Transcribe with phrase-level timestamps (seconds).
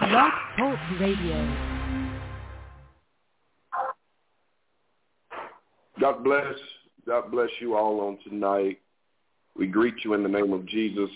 [0.00, 1.56] Blog Talk Radio.
[6.00, 6.54] God bless.
[7.06, 8.80] God bless you all on tonight.
[9.56, 11.10] We greet you in the name of Jesus.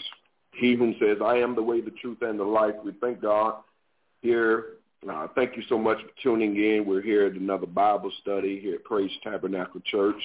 [0.52, 2.74] He whom says, I am the way, the truth, and the life.
[2.84, 3.56] We thank God
[4.22, 4.66] here.
[5.10, 6.84] Uh, thank you so much for tuning in.
[6.86, 10.22] We're here at another Bible study here at Praise Tabernacle Church,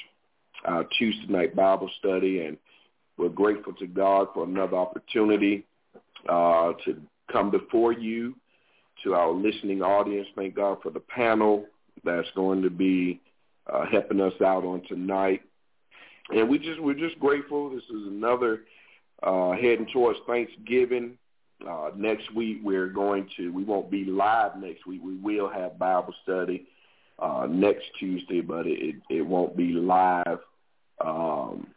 [0.97, 2.57] Tuesday night Bible study, and
[3.17, 5.65] we're grateful to God for another opportunity
[6.29, 7.01] uh, to
[7.31, 8.35] come before you,
[9.03, 10.27] to our listening audience.
[10.35, 11.66] Thank God for the panel
[12.03, 13.21] that's going to be
[13.71, 15.41] uh, helping us out on tonight.
[16.29, 17.70] And we just we're just grateful.
[17.70, 18.62] This is another
[19.21, 21.17] uh, heading towards Thanksgiving.
[21.67, 25.02] Uh, next week we're going to we won't be live next week.
[25.04, 26.65] We will have Bible study
[27.20, 30.40] uh, next Tuesday, but it it won't be live.
[31.04, 31.67] Um,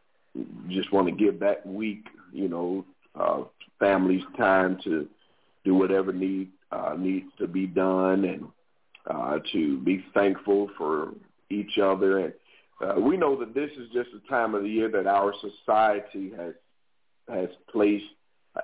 [0.69, 2.85] just want to give that week, you know,
[3.19, 3.43] uh,
[3.79, 5.09] families time to
[5.65, 8.47] do whatever need uh, needs to be done and
[9.07, 11.13] uh, to be thankful for
[11.51, 12.19] each other.
[12.19, 12.33] And
[12.81, 16.33] uh, we know that this is just a time of the year that our society
[16.37, 16.55] has
[17.29, 18.05] has placed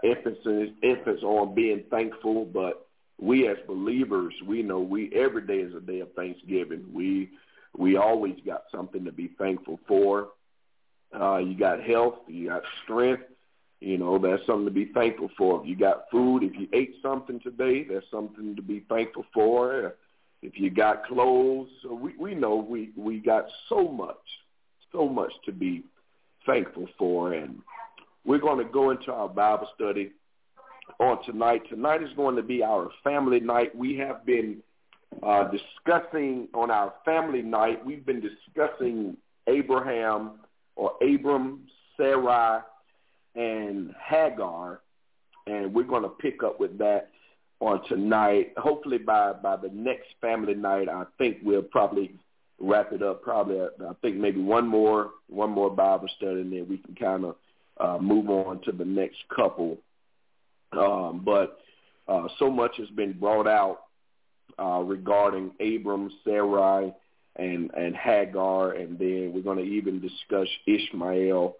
[0.04, 2.86] emphasis emphasis on being thankful, but
[3.20, 6.84] we as believers, we know we every day is a day of Thanksgiving.
[6.92, 7.30] We
[7.76, 10.28] we always got something to be thankful for.
[11.18, 13.24] Uh, you got health, you got strength,
[13.82, 15.60] you know, that's something to be thankful for.
[15.60, 19.94] If you got food, if you ate something today, that's something to be thankful for.
[20.40, 24.16] If you got clothes, we, we know we, we got so much,
[24.92, 25.82] so much to be
[26.46, 27.32] thankful for.
[27.32, 27.60] And
[28.24, 30.12] we're going to go into our Bible study
[31.00, 31.62] on tonight.
[31.68, 33.74] Tonight is going to be our family night.
[33.76, 34.62] We have been
[35.24, 40.32] uh, discussing on our family night, we've been discussing Abraham
[40.76, 41.62] or Abram,
[41.96, 42.62] Sarai,
[43.34, 44.80] and Hagar,
[45.46, 47.10] and we're going to pick up with that
[47.60, 48.52] on tonight.
[48.56, 52.12] Hopefully by by the next family night, I think we'll probably
[52.60, 53.22] wrap it up.
[53.22, 57.24] Probably, I think maybe one more one more Bible study, and then we can kind
[57.24, 57.36] of
[57.80, 59.78] uh, move on to the next couple.
[60.72, 61.58] Um, but
[62.08, 63.82] uh, so much has been brought out
[64.58, 66.92] uh, regarding Abram, Sarai,
[67.36, 71.56] and and Hagar, and then we're going to even discuss Ishmael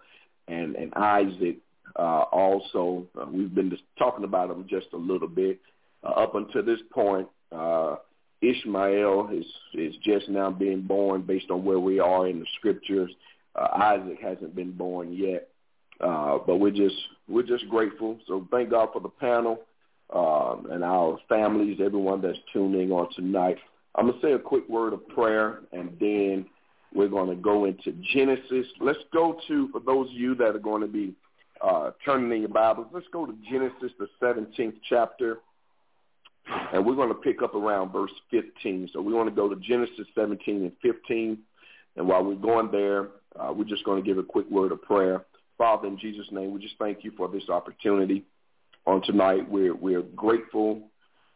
[0.49, 1.59] and and Isaac.
[1.97, 5.61] Uh, also, uh, we've been just talking about them just a little bit.
[6.05, 7.97] Uh, up until this point, uh,
[8.41, 13.11] Ishmael is is just now being born based on where we are in the scriptures.
[13.55, 15.49] Uh, Isaac hasn't been born yet,
[16.01, 16.97] uh, but we're just
[17.29, 18.19] we're just grateful.
[18.27, 19.61] So thank God for the panel
[20.13, 23.59] um, and our families, everyone that's tuning on tonight.
[23.95, 26.47] I'm gonna say a quick word of prayer, and then
[26.95, 28.67] we're to go into Genesis.
[28.81, 31.15] Let's go to for those of you that are going to be
[31.63, 32.89] uh, turning in your Bibles.
[32.93, 35.39] Let's go to Genesis, the 17th chapter
[36.73, 38.91] and we're going to pick up around verse 15.
[38.93, 41.39] So we want to go to Genesis 17 and 15.
[41.97, 43.09] And while we're going there,
[43.39, 45.25] uh, we're just going to give a quick word of prayer.
[45.59, 48.25] Father, in Jesus' name, we just thank you for this opportunity
[48.87, 49.49] on tonight.
[49.49, 50.83] We're, we're grateful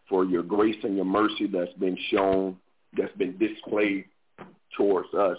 [0.08, 2.56] for your grace and your mercy that's been shown,
[2.96, 4.06] that's been displayed
[4.76, 5.38] towards us.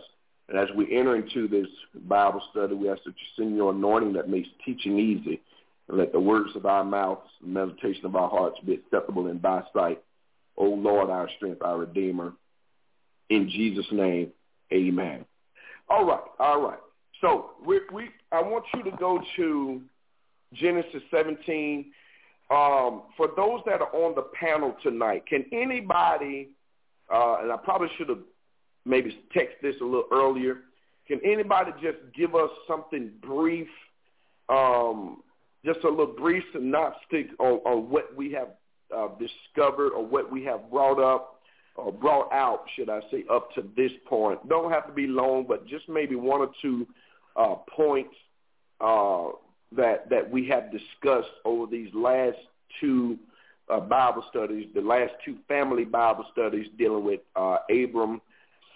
[0.50, 1.68] And as we enter into this
[2.08, 5.42] Bible study, we ask that you send your anointing that makes teaching easy
[5.88, 9.40] and let the words of our mouths and meditation of our hearts be acceptable in
[9.42, 10.02] thy sight.
[10.58, 12.34] O Lord, our strength, our Redeemer.
[13.30, 14.32] In Jesus' name,
[14.72, 15.26] amen.
[15.90, 16.80] All right, all right.
[17.22, 19.82] So we, we I want you to go to
[20.54, 21.92] Genesis 17.
[22.50, 26.50] Um, for those that are on the panel tonight, can anybody,
[27.14, 28.20] uh, and I probably should have
[28.88, 30.60] maybe text this a little earlier,
[31.08, 33.68] can anybody just give us something brief
[34.50, 35.22] um,
[35.66, 38.50] just a little brief synopsis on, on what we have
[38.96, 41.42] uh, discovered or what we have brought up
[41.76, 44.48] or brought out, should I say, up to this point.
[44.48, 46.88] Don't have to be long, but just maybe one or two
[47.36, 48.16] uh, points
[48.82, 49.28] uh,
[49.74, 52.38] that that we have discussed over these last
[52.80, 53.18] two
[53.70, 58.22] uh, Bible studies, the last two family Bible studies dealing with uh, Abram,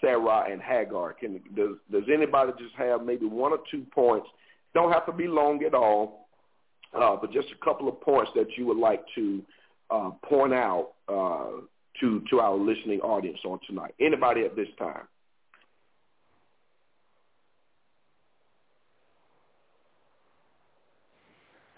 [0.02, 1.14] Sarah, and Hagar.
[1.14, 4.26] Can does does anybody just have maybe one or two points?
[4.74, 6.22] Don't have to be long at all
[6.94, 9.42] uh, but just a couple of points that you would like to
[9.90, 11.48] uh, point out uh,
[12.00, 13.94] to to our listening audience on tonight.
[14.00, 15.06] Anybody at this time?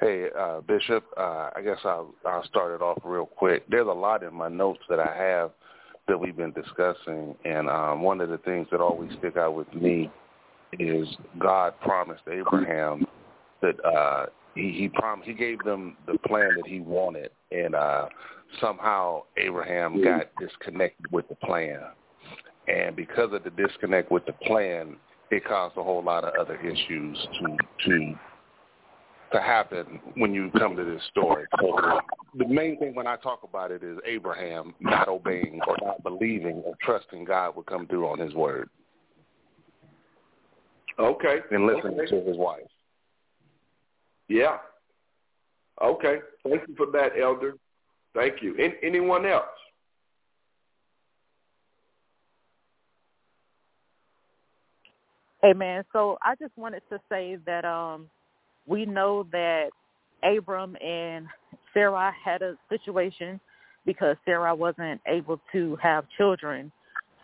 [0.00, 3.65] Hey, uh, Bishop, uh, I guess I'll, I'll start it off real quick.
[3.71, 5.53] There's a lot in my notes that I have
[6.09, 9.73] that we've been discussing, and um, one of the things that always stick out with
[9.75, 10.11] me
[10.79, 11.06] is
[11.39, 13.06] God promised Abraham
[13.62, 18.09] that uh, he he prom he gave them the plan that he wanted, and uh,
[18.61, 21.81] somehow Abraham got disconnected with the plan,
[22.69, 24.97] and because of the disconnect with the plan,
[25.31, 28.15] it caused a whole lot of other issues to to
[29.35, 31.45] to happen when you come to this story.
[31.61, 32.01] So
[32.37, 36.63] the main thing when I talk about it is Abraham not obeying or not believing
[36.65, 38.71] or trusting God would come through on His word.
[40.99, 41.39] Okay.
[41.51, 42.11] And listening okay.
[42.11, 42.63] to his wife.
[44.29, 44.59] Yeah.
[45.83, 46.19] Okay.
[46.45, 47.55] Thank you for that, Elder.
[48.15, 48.55] Thank you.
[48.55, 49.45] In, anyone else?
[55.45, 55.85] Amen.
[55.93, 58.09] So I just wanted to say that um,
[58.66, 59.70] we know that
[60.22, 61.26] Abram and
[61.72, 63.40] Sarah had a situation
[63.87, 66.72] because Sarah wasn't able to have children.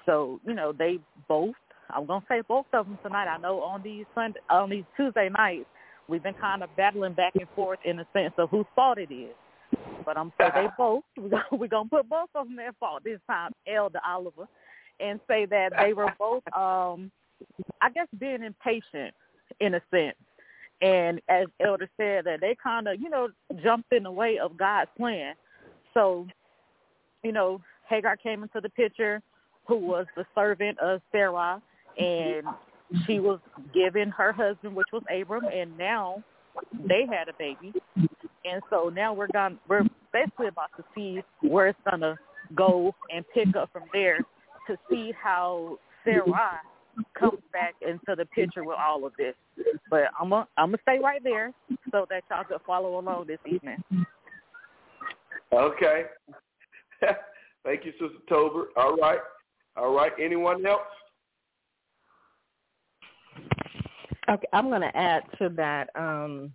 [0.06, 0.98] So, you know, they
[1.28, 1.54] both,
[1.90, 3.26] I'm going to say both of them tonight.
[3.26, 5.66] I know on these Sunday, on these Tuesday nights,
[6.08, 9.12] we've been kind of battling back and forth in the sense of whose fault it
[9.12, 9.34] is.
[10.04, 13.20] But I'm saying they both, we're going to put both of them at fault this
[13.26, 14.46] time, Elder Oliver,
[14.98, 17.10] and say that they were both, um,
[17.80, 19.14] I guess, being impatient
[19.60, 20.16] in a sense.
[20.82, 23.28] And as Elder said, that they kind of, you know,
[23.62, 25.34] jumped in the way of God's plan.
[25.92, 26.26] So,
[27.22, 29.20] you know, Hagar came into the picture,
[29.66, 31.60] who was the servant of Sarah,
[31.98, 32.44] and
[33.06, 33.40] she was
[33.74, 36.22] given her husband, which was Abram, and now
[36.88, 37.72] they had a baby.
[38.44, 42.16] And so now we're going we're basically about to see where it's gonna
[42.54, 44.18] go and pick up from there
[44.66, 46.60] to see how Sarah
[47.18, 49.34] comes back into the picture with all of this.
[49.88, 51.52] But I'm gonna I'm gonna stay right there
[51.90, 53.82] so that y'all can follow along this evening.
[55.52, 56.04] Okay.
[57.64, 58.66] Thank you, Sister Tolbert.
[58.76, 59.18] All right.
[59.76, 60.12] All right.
[60.20, 60.80] Anyone else?
[64.28, 65.90] Okay, I'm going to add to that.
[65.96, 66.52] Um,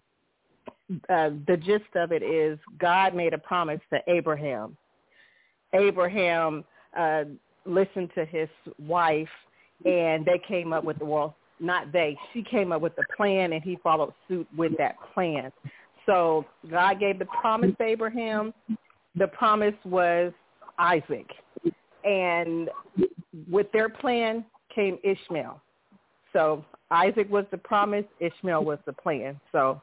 [1.10, 4.78] uh, the gist of it is God made a promise to Abraham.
[5.74, 6.64] Abraham
[6.98, 7.24] uh,
[7.66, 8.48] listened to his
[8.80, 9.28] wife,
[9.84, 12.18] and they came up with the well, not they.
[12.34, 15.52] She came up with the plan, and he followed suit with that plan.
[16.06, 18.54] So God gave the promise to Abraham.
[19.16, 20.34] The promise was
[20.78, 21.30] Isaac,
[22.04, 22.70] and
[23.50, 25.62] with their plan came Ishmael.
[26.34, 29.40] So Isaac was the promise, Ishmael was the plan.
[29.52, 29.82] So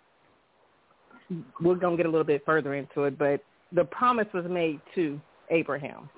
[1.60, 3.42] we're going to get a little bit further into it, but
[3.72, 6.10] the promise was made to Abraham.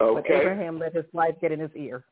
[0.00, 0.22] Okay.
[0.28, 2.04] But Abraham let his wife get in his ear.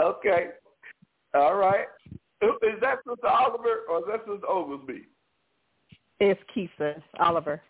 [0.00, 0.48] Okay.
[1.34, 1.86] All right.
[2.40, 5.02] Is that Sister Oliver or is that Sister Oglesby?
[6.20, 7.60] It's Keisha, Oliver.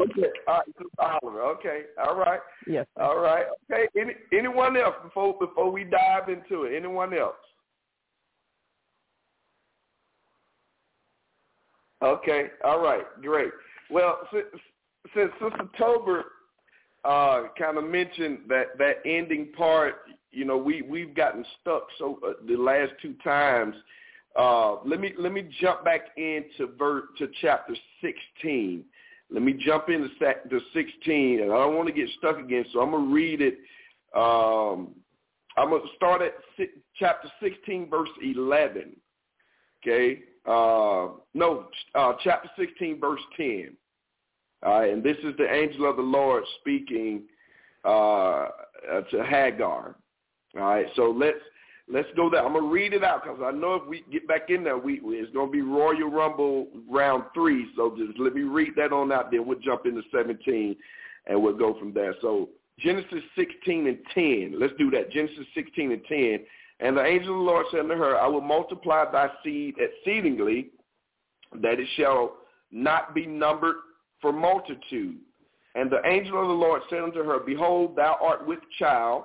[0.00, 0.28] Okay.
[0.48, 1.42] All right, Sister Oliver.
[1.42, 1.82] Okay.
[2.04, 2.40] All right.
[2.66, 2.86] Yes.
[2.96, 3.02] Sir.
[3.02, 3.46] All right.
[3.70, 3.88] Okay.
[3.98, 6.76] Any anyone else before before we dive into it?
[6.76, 7.34] Anyone else?
[12.02, 12.46] Okay.
[12.64, 13.04] All right.
[13.22, 13.52] Great.
[13.90, 14.46] Well, since,
[15.14, 16.24] since Sister Tolbert
[17.04, 22.18] uh, kind of mentioned that that ending part, you know, we we've gotten stuck so
[22.26, 23.74] uh, the last two times.
[24.38, 28.84] Uh, let me let me jump back into ver- to chapter sixteen.
[29.32, 32.80] Let me jump into the 16, and I don't want to get stuck again, so
[32.80, 33.54] I'm to read it.
[34.14, 34.90] Um,
[35.56, 36.34] I'm to start at
[36.98, 38.94] chapter 16, verse 11.
[39.82, 40.20] Okay?
[40.46, 43.74] Uh, no, uh, chapter 16, verse 10.
[44.62, 47.22] And this is the angel of the Lord speaking
[47.84, 48.48] uh,
[49.10, 49.96] to Hagar.
[50.54, 51.38] All right, so let's
[51.88, 52.44] let's go there.
[52.44, 55.00] I'm gonna read it out because I know if we get back in there, we
[55.02, 57.66] it's gonna be Royal Rumble round three.
[57.76, 59.30] So just let me read that on out.
[59.30, 60.76] Then we'll jump into 17,
[61.26, 62.14] and we'll go from there.
[62.20, 64.60] So Genesis 16 and 10.
[64.60, 65.10] Let's do that.
[65.10, 66.38] Genesis 16 and 10.
[66.80, 70.70] And the angel of the Lord said unto her, I will multiply thy seed exceedingly,
[71.60, 72.38] that it shall
[72.72, 73.76] not be numbered
[74.22, 75.18] for multitude.
[75.74, 79.24] And the angel of the Lord said unto her, Behold, thou art with child,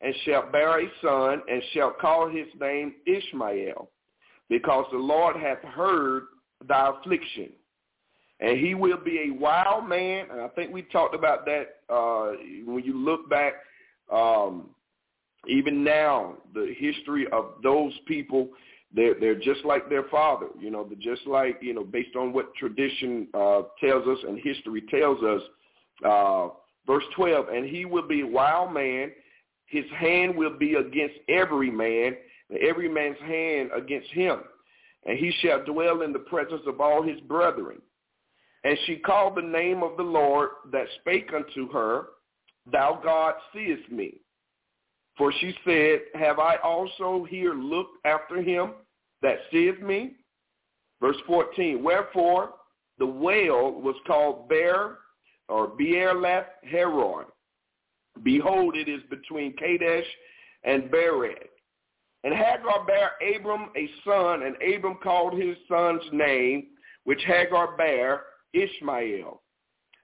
[0.00, 3.88] and shalt bear a son, and shalt call his name Ishmael,
[4.48, 6.24] because the Lord hath heard
[6.66, 7.50] thy affliction.
[8.40, 12.32] And he will be a wild man, and I think we talked about that uh,
[12.64, 13.54] when you look back,
[14.12, 14.70] um,
[15.48, 18.50] even now, the history of those people,
[18.94, 22.32] they're, they're just like their father, you know, they're just like, you know, based on
[22.32, 25.42] what tradition uh, tells us and history tells us.
[26.04, 26.48] Uh,
[26.86, 29.10] verse 12, and he will be a wild man,
[29.66, 32.16] his hand will be against every man,
[32.48, 34.40] and every man's hand against him.
[35.04, 37.78] And he shall dwell in the presence of all his brethren.
[38.64, 42.06] And she called the name of the Lord that spake unto her,
[42.70, 44.20] Thou God seest me.
[45.18, 48.72] For she said, Have I also here looked after him
[49.20, 50.12] that seeth me?
[51.00, 52.54] Verse 14, wherefore
[52.98, 54.98] the well was called Beer
[55.48, 57.26] or Beer-Lath Heron.
[58.22, 60.06] Behold, it is between Kadesh
[60.64, 61.48] and Bered.
[62.24, 66.66] And Hagar bare Abram a son, and Abram called his son's name,
[67.04, 69.40] which Hagar bare, Ishmael.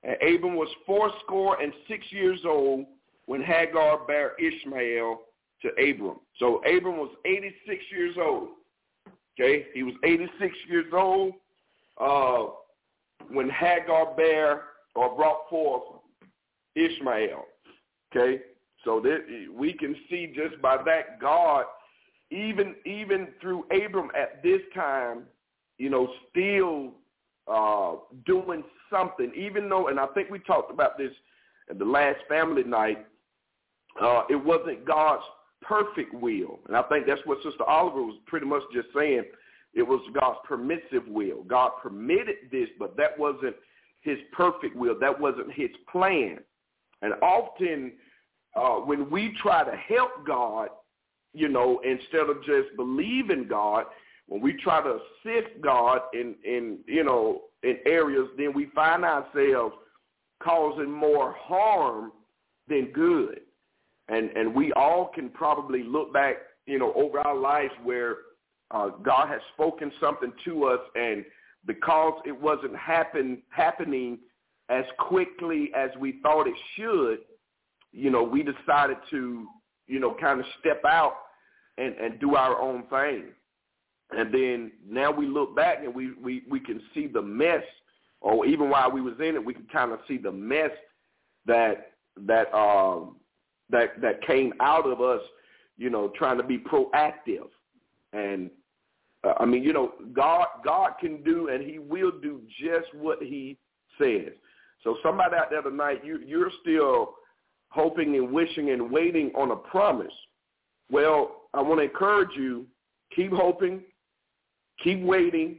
[0.04, 2.86] And Abram was fourscore and six years old
[3.26, 5.20] when Hagar bare Ishmael
[5.62, 6.20] to Abram.
[6.38, 8.48] So Abram was 86 years old.
[9.38, 11.34] Okay, he was 86 years old
[12.00, 12.50] uh,
[13.30, 14.62] when Hagar bare
[14.94, 15.82] or brought forth
[16.76, 17.44] Ishmael.
[18.14, 18.42] Okay,
[18.84, 21.64] so that we can see just by that God,
[22.30, 25.24] even even through Abram at this time,
[25.78, 26.92] you know, still
[27.48, 31.12] uh, doing something, even though, and I think we talked about this
[31.70, 33.06] at the last family night,
[34.00, 35.22] uh, it wasn't God's
[35.62, 36.60] perfect will.
[36.68, 39.24] And I think that's what Sister Oliver was pretty much just saying.
[39.74, 41.42] It was God's permissive will.
[41.44, 43.56] God permitted this, but that wasn't
[44.02, 44.98] his perfect will.
[44.98, 46.38] That wasn't his plan.
[47.02, 47.92] And often
[48.54, 50.68] uh, when we try to help God,
[51.32, 53.86] you know, instead of just believing God,
[54.28, 59.04] when we try to assist God in, in you know, in areas, then we find
[59.04, 59.74] ourselves
[60.42, 62.12] causing more harm
[62.68, 63.40] than good
[64.08, 68.16] and and we all can probably look back, you know, over our lives where
[68.70, 71.24] uh, God has spoken something to us, and
[71.66, 74.18] because it wasn't happen happening
[74.68, 77.18] as quickly as we thought it should,
[77.92, 79.46] you know, we decided to,
[79.86, 81.14] you know, kind of step out
[81.78, 83.24] and and do our own thing.
[84.10, 87.64] And then now we look back and we we we can see the mess,
[88.20, 90.70] or even while we was in it, we can kind of see the mess
[91.46, 91.92] that
[92.26, 93.16] that um
[93.70, 95.20] that that came out of us,
[95.76, 97.48] you know, trying to be proactive.
[98.12, 98.50] And
[99.24, 103.22] uh, I mean, you know, God God can do and He will do just what
[103.22, 103.58] He
[103.98, 104.32] says.
[104.82, 107.14] So somebody out there tonight, you you're still
[107.68, 110.12] hoping and wishing and waiting on a promise.
[110.90, 112.66] Well, I want to encourage you:
[113.16, 113.80] keep hoping,
[114.82, 115.56] keep waiting,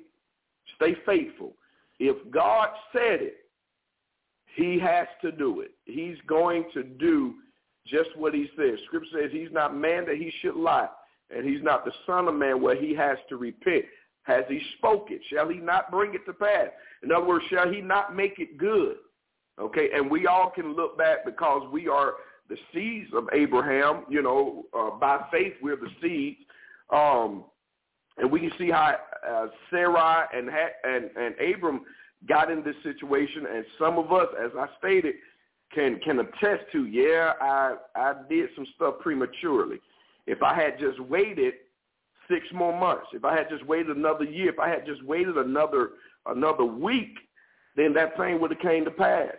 [0.76, 1.54] stay faithful.
[2.00, 3.38] If God said it,
[4.56, 5.72] He has to do it.
[5.86, 7.36] He's going to do
[7.88, 8.80] just what he says.
[8.86, 10.88] Scripture says he's not man that he should lie,
[11.36, 13.86] and he's not the son of man where he has to repent.
[14.24, 15.20] Has he spoken?
[15.32, 16.70] Shall he not bring it to pass?
[17.04, 18.96] In other words, shall he not make it good?
[19.60, 22.13] Okay, and we all can look back because we are
[22.50, 24.04] the seeds of Abraham.
[24.10, 26.39] You know, uh, by faith we're the seeds,
[26.92, 27.46] um,
[28.18, 28.96] and we can see how
[29.27, 31.82] uh, Sarah and and and Abram
[32.27, 35.15] got in this situation, and some of us, as I stated,
[35.74, 39.80] can can attest to, yeah, I I did some stuff prematurely.
[40.28, 41.54] If I had just waited
[42.30, 45.38] six more months, if I had just waited another year, if I had just waited
[45.38, 45.92] another
[46.26, 47.18] another week,
[47.76, 49.36] then that thing would have came to pass.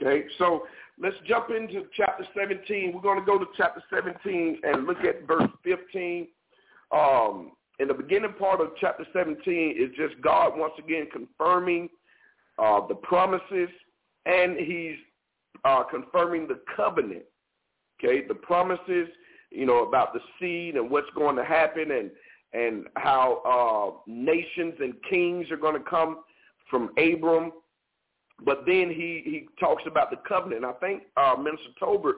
[0.00, 0.66] Okay, so
[1.00, 2.92] let's jump into chapter 17.
[2.92, 6.26] We're going to go to chapter 17 and look at verse 15.
[6.92, 11.88] Um, in the beginning part of chapter 17 is just God once again confirming
[12.58, 13.68] uh, the promises,
[14.26, 14.96] and he's
[15.64, 17.24] uh, confirming the covenant,
[17.98, 19.08] okay, the promises,
[19.50, 22.10] you know, about the seed and what's going to happen and
[22.52, 26.20] and how uh, nations and kings are going to come
[26.70, 27.52] from Abram.
[28.44, 30.64] But then he, he talks about the covenant.
[30.64, 32.14] I think uh, Minister Tolbert,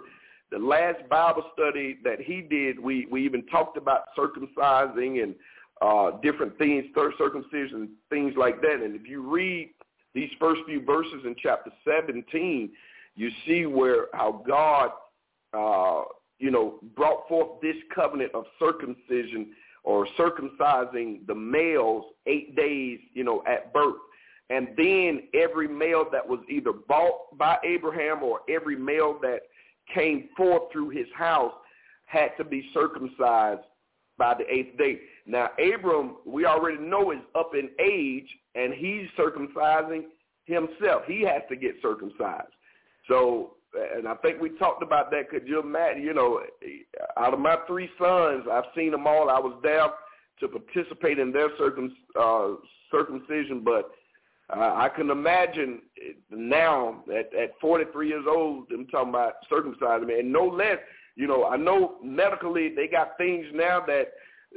[0.51, 5.35] the last Bible study that he did, we, we even talked about circumcising and
[5.81, 8.81] uh, different things, third circumcision, things like that.
[8.83, 9.71] And if you read
[10.15, 12.71] these first few verses in chapter 17,
[13.17, 14.91] you see where how God,
[15.53, 16.05] uh,
[16.39, 19.55] you know, brought forth this covenant of circumcision
[19.85, 23.97] or circumcising the males eight days, you know, at birth.
[24.51, 29.41] And then every male that was either bought by Abraham or every male that
[29.93, 31.53] came forth through his house
[32.05, 33.63] had to be circumcised
[34.19, 35.01] by the eighth day.
[35.27, 40.05] Now, Abram, we already know is up in age, and he's circumcising
[40.45, 41.03] himself.
[41.07, 42.49] He has to get circumcised.
[43.09, 43.55] So,
[43.97, 45.31] and I think we talked about that.
[45.31, 46.03] Could you imagine?
[46.03, 46.41] You know,
[47.17, 49.31] out of my three sons, I've seen them all.
[49.31, 49.89] I was there
[50.41, 52.49] to participate in their circum, uh,
[52.91, 53.91] circumcision, but
[54.55, 55.83] uh, I can imagine
[56.31, 60.79] now at, at 43 years old, them talking about circumcising me, and no less.
[61.17, 64.13] You know, I know medically they got things now that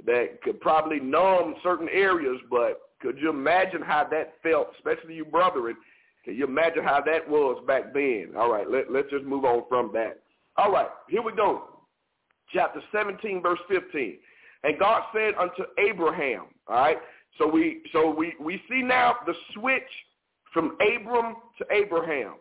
[0.06, 5.26] that could probably numb certain areas, but could you imagine how that felt, especially you
[5.26, 5.76] brethren,
[6.30, 8.34] can you imagine how that was back then?
[8.38, 10.20] All right, let, let's just move on from that.
[10.58, 11.64] All right, here we go.
[12.54, 14.18] Chapter 17, verse 15.
[14.64, 16.98] And God said unto Abraham, all right,
[17.40, 19.82] So we so we we see now the switch
[20.54, 22.34] from Abram to Abraham.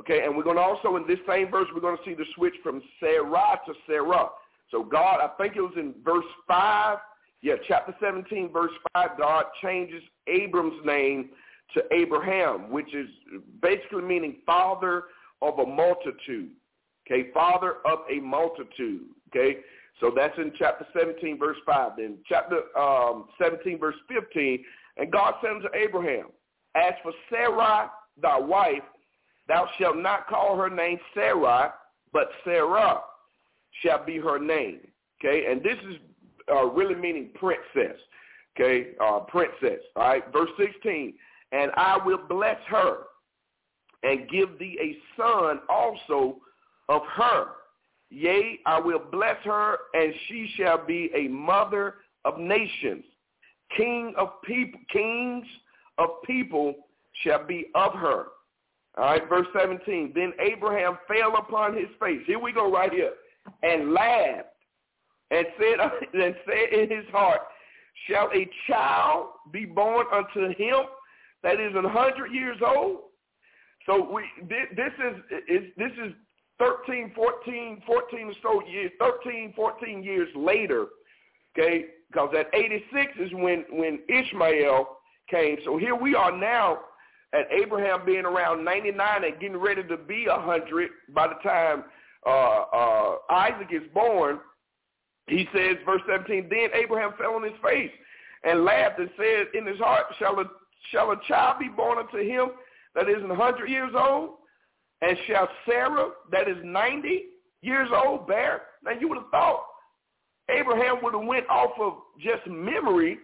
[0.00, 2.24] Okay, and we're going to also in this same verse we're going to see the
[2.36, 4.28] switch from Sarai to Sarah.
[4.70, 6.98] So God, I think it was in verse five,
[7.42, 9.10] yeah, chapter seventeen, verse five.
[9.18, 11.30] God changes Abram's name
[11.74, 13.08] to Abraham, which is
[13.60, 15.04] basically meaning father
[15.42, 16.50] of a multitude.
[17.06, 19.02] Okay, father of a multitude.
[19.28, 19.58] Okay,
[20.00, 21.92] so that's in chapter 17, verse 5.
[21.96, 24.64] Then chapter um, 17, verse 15,
[24.96, 26.26] and God said unto Abraham,
[26.74, 27.88] As for Sarai,
[28.20, 28.82] thy wife,
[29.48, 31.70] thou shalt not call her name Sarai,
[32.12, 33.00] but Sarah
[33.82, 34.80] shall be her name.
[35.20, 35.96] Okay, and this is
[36.50, 37.98] uh, really meaning princess.
[38.58, 39.80] Okay, uh, princess.
[39.96, 41.14] All right, verse 16,
[41.52, 42.98] and I will bless her
[44.02, 46.36] and give thee a son also
[46.88, 47.46] of her.
[48.10, 53.04] Yea, I will bless her, and she shall be a mother of nations.
[53.76, 55.46] King of people, kings
[55.98, 56.74] of people
[57.24, 58.26] shall be of her.
[58.96, 60.12] All right, verse 17.
[60.14, 62.20] Then Abraham fell upon his face.
[62.26, 63.12] Here we go right here.
[63.62, 64.48] And laughed
[65.30, 65.80] and said,
[66.22, 67.40] and said in his heart,
[68.08, 70.84] Shall a child be born unto him
[71.46, 72.98] that is a hundred years old?
[73.86, 75.16] So we this is,
[75.48, 76.12] is this is
[76.58, 80.86] 13, 14, 14 or so years, 13, 14 years later,
[81.56, 84.88] okay, because at 86 is when, when Ishmael
[85.30, 85.58] came.
[85.64, 86.80] So here we are now
[87.32, 91.84] at Abraham being around 99 and getting ready to be 100 by the time
[92.26, 94.40] uh, uh, Isaac is born.
[95.28, 97.90] He says, verse 17, then Abraham fell on his face
[98.42, 100.44] and laughed and said in his heart, shall a,
[100.90, 102.50] shall a child be born unto him
[102.94, 104.30] that is 100 years old?
[105.02, 107.24] And shall Sarah, that is 90
[107.62, 108.62] years old, bear?
[108.84, 109.64] Now you would have thought
[110.48, 113.18] Abraham would have went off of just memory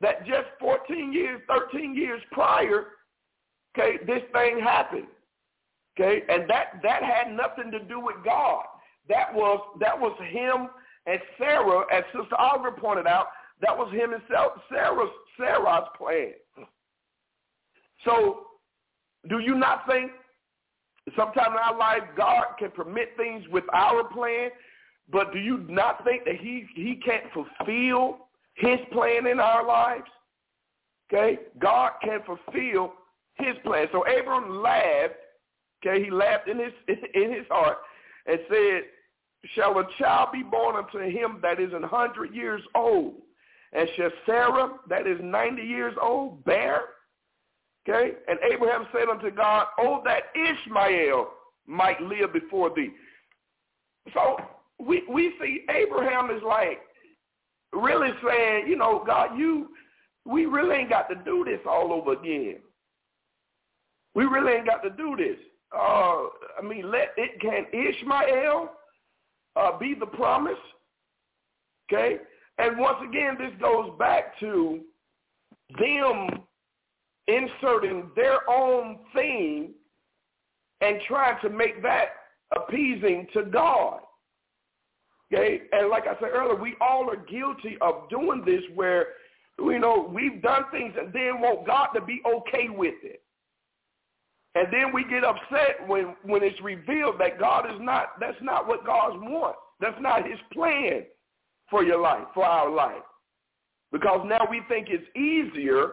[0.00, 2.86] that just 14 years, 13 years prior,
[3.76, 5.06] okay, this thing happened.
[5.98, 8.64] Okay, and that that had nothing to do with God.
[9.08, 10.68] That was that was him
[11.06, 13.28] and Sarah, as Sister Oliver pointed out,
[13.62, 16.32] that was him and Sarah's Sarah's plan.
[18.04, 18.46] So,
[19.28, 20.12] do you not think
[21.14, 24.50] Sometimes in our life, God can permit things with our plan,
[25.10, 30.08] but do you not think that he, he can't fulfill his plan in our lives?
[31.12, 31.38] Okay?
[31.60, 32.94] God can fulfill
[33.34, 33.86] his plan.
[33.92, 35.14] So Abram laughed,
[35.86, 36.72] okay, he laughed in his
[37.14, 37.78] in his heart
[38.26, 38.82] and said,
[39.54, 43.14] Shall a child be born unto him that is an hundred years old?
[43.72, 46.80] And shall Sarah, that is ninety years old, bear?
[47.88, 48.12] Okay?
[48.28, 51.28] And Abraham said unto God, Oh, that Ishmael
[51.66, 52.90] might live before thee.
[54.14, 54.36] So
[54.78, 56.80] we we see Abraham is like
[57.72, 59.68] really saying, you know, God, you
[60.24, 62.56] we really ain't got to do this all over again.
[64.14, 65.36] We really ain't got to do this.
[65.76, 66.24] Uh,
[66.58, 68.70] I mean, let it can Ishmael
[69.56, 70.54] uh, be the promise.
[71.92, 72.18] Okay?
[72.58, 74.80] And once again, this goes back to
[75.78, 76.45] them
[77.28, 79.70] inserting their own thing
[80.80, 82.08] and trying to make that
[82.54, 84.00] appeasing to God.
[85.32, 85.62] Okay?
[85.72, 89.06] And like I said earlier, we all are guilty of doing this where,
[89.58, 93.22] you know, we've done things and then want God to be okay with it.
[94.54, 98.66] And then we get upset when, when it's revealed that God is not, that's not
[98.66, 99.58] what God wants.
[99.80, 101.04] That's not his plan
[101.68, 103.02] for your life, for our life.
[103.92, 105.92] Because now we think it's easier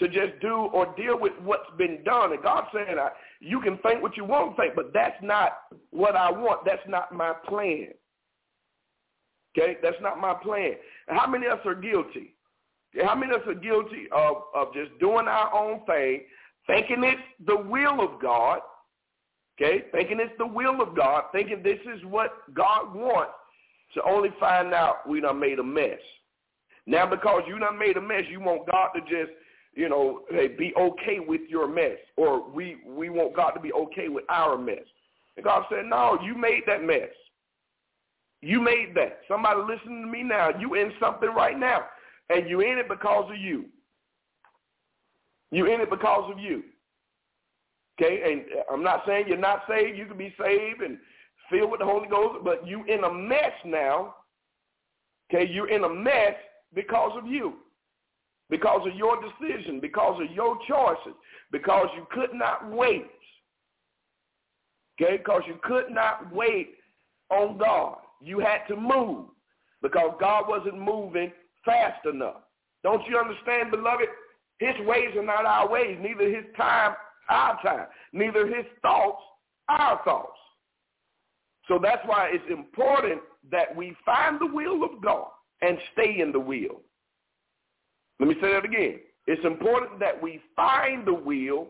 [0.00, 2.32] to just do or deal with what's been done.
[2.32, 2.96] And God's saying,
[3.40, 5.52] you can think what you want to think, but that's not
[5.90, 6.64] what I want.
[6.64, 7.88] That's not my plan.
[9.56, 9.76] Okay?
[9.82, 10.72] That's not my plan.
[11.08, 12.34] How many of us are guilty?
[13.04, 16.22] How many of us are guilty of, of just doing our own thing,
[16.66, 18.60] thinking it's the will of God,
[19.60, 19.84] okay?
[19.92, 23.32] Thinking it's the will of God, thinking this is what God wants,
[23.94, 25.98] to only find out we done made a mess.
[26.86, 29.32] Now because you done made a mess, you want God to just
[29.74, 33.72] you know, hey, be okay with your mess, or we we want God to be
[33.72, 34.84] okay with our mess.
[35.36, 37.08] And God said, no, you made that mess.
[38.42, 39.20] You made that.
[39.28, 41.84] Somebody listening to me now, you in something right now,
[42.30, 43.66] and you in it because of you.
[45.50, 46.62] You in it because of you.
[48.00, 49.98] Okay, and uh, I'm not saying you're not saved.
[49.98, 50.98] You can be saved and
[51.50, 54.16] filled with the Holy Ghost, but you in a mess now.
[55.32, 56.34] Okay, you're in a mess
[56.74, 57.54] because of you
[58.50, 61.14] because of your decision, because of your choices,
[61.52, 63.06] because you could not wait.
[65.00, 66.74] Okay, because you could not wait
[67.30, 67.98] on God.
[68.20, 69.26] You had to move
[69.82, 71.32] because God wasn't moving
[71.64, 72.42] fast enough.
[72.82, 74.08] Don't you understand, beloved?
[74.58, 76.94] His ways are not our ways, neither his time
[77.30, 79.22] our time, neither his thoughts
[79.68, 80.36] our thoughts.
[81.68, 85.28] So that's why it's important that we find the will of God
[85.62, 86.82] and stay in the will.
[88.20, 89.00] Let me say that again.
[89.26, 91.68] It's important that we find the will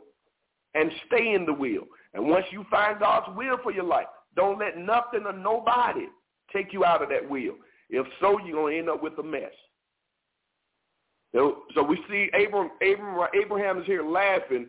[0.75, 1.85] and stay in the will.
[2.15, 6.07] And once you find God's will for your life, don't let nothing or nobody
[6.53, 7.55] take you out of that will.
[7.89, 9.53] If so, you're going to end up with a mess.
[11.33, 14.67] So we see Abraham, Abraham, Abraham is here laughing,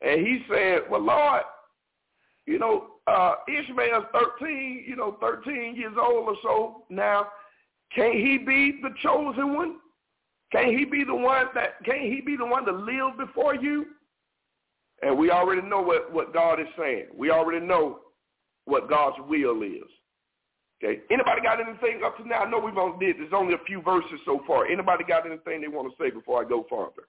[0.00, 1.42] and he said, well, Lord,
[2.46, 4.06] you know, uh, Ishmael's
[4.40, 7.28] 13, you know, 13 years old or so now.
[7.94, 9.76] Can't he be the chosen one?
[10.52, 13.86] Can't he be the one that, can't he be the one to live before you?
[15.02, 17.06] And we already know what, what God is saying.
[17.16, 18.00] We already know
[18.64, 19.88] what God's will is.
[20.82, 21.00] Okay.
[21.10, 22.40] Anybody got anything up to now?
[22.40, 23.16] I know we've only did.
[23.18, 24.66] There's only a few verses so far.
[24.66, 27.02] Anybody got anything they want to say before I go farther?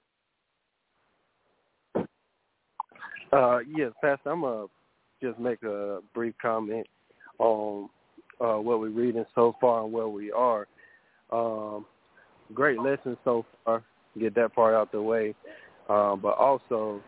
[3.31, 4.29] Uh, yes, Pastor.
[4.29, 4.65] I'm gonna
[5.23, 6.85] just make a brief comment
[7.39, 7.89] on
[8.41, 10.67] uh, what we're reading so far and where we are.
[11.31, 11.85] Um,
[12.53, 13.83] great lesson so far.
[14.19, 15.33] Get that part out the way,
[15.89, 17.01] um, but also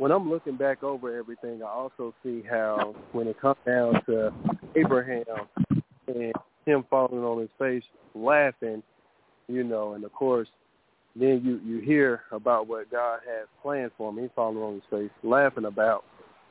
[0.00, 4.32] when I'm looking back over everything, I also see how when it comes down to
[4.74, 5.24] Abraham
[6.06, 6.32] and
[6.64, 7.82] him falling on his face
[8.14, 8.82] laughing,
[9.46, 10.48] you know, and of course,
[11.14, 14.18] then you you hear about what God has planned for him.
[14.18, 16.04] He's falling on his face laughing about,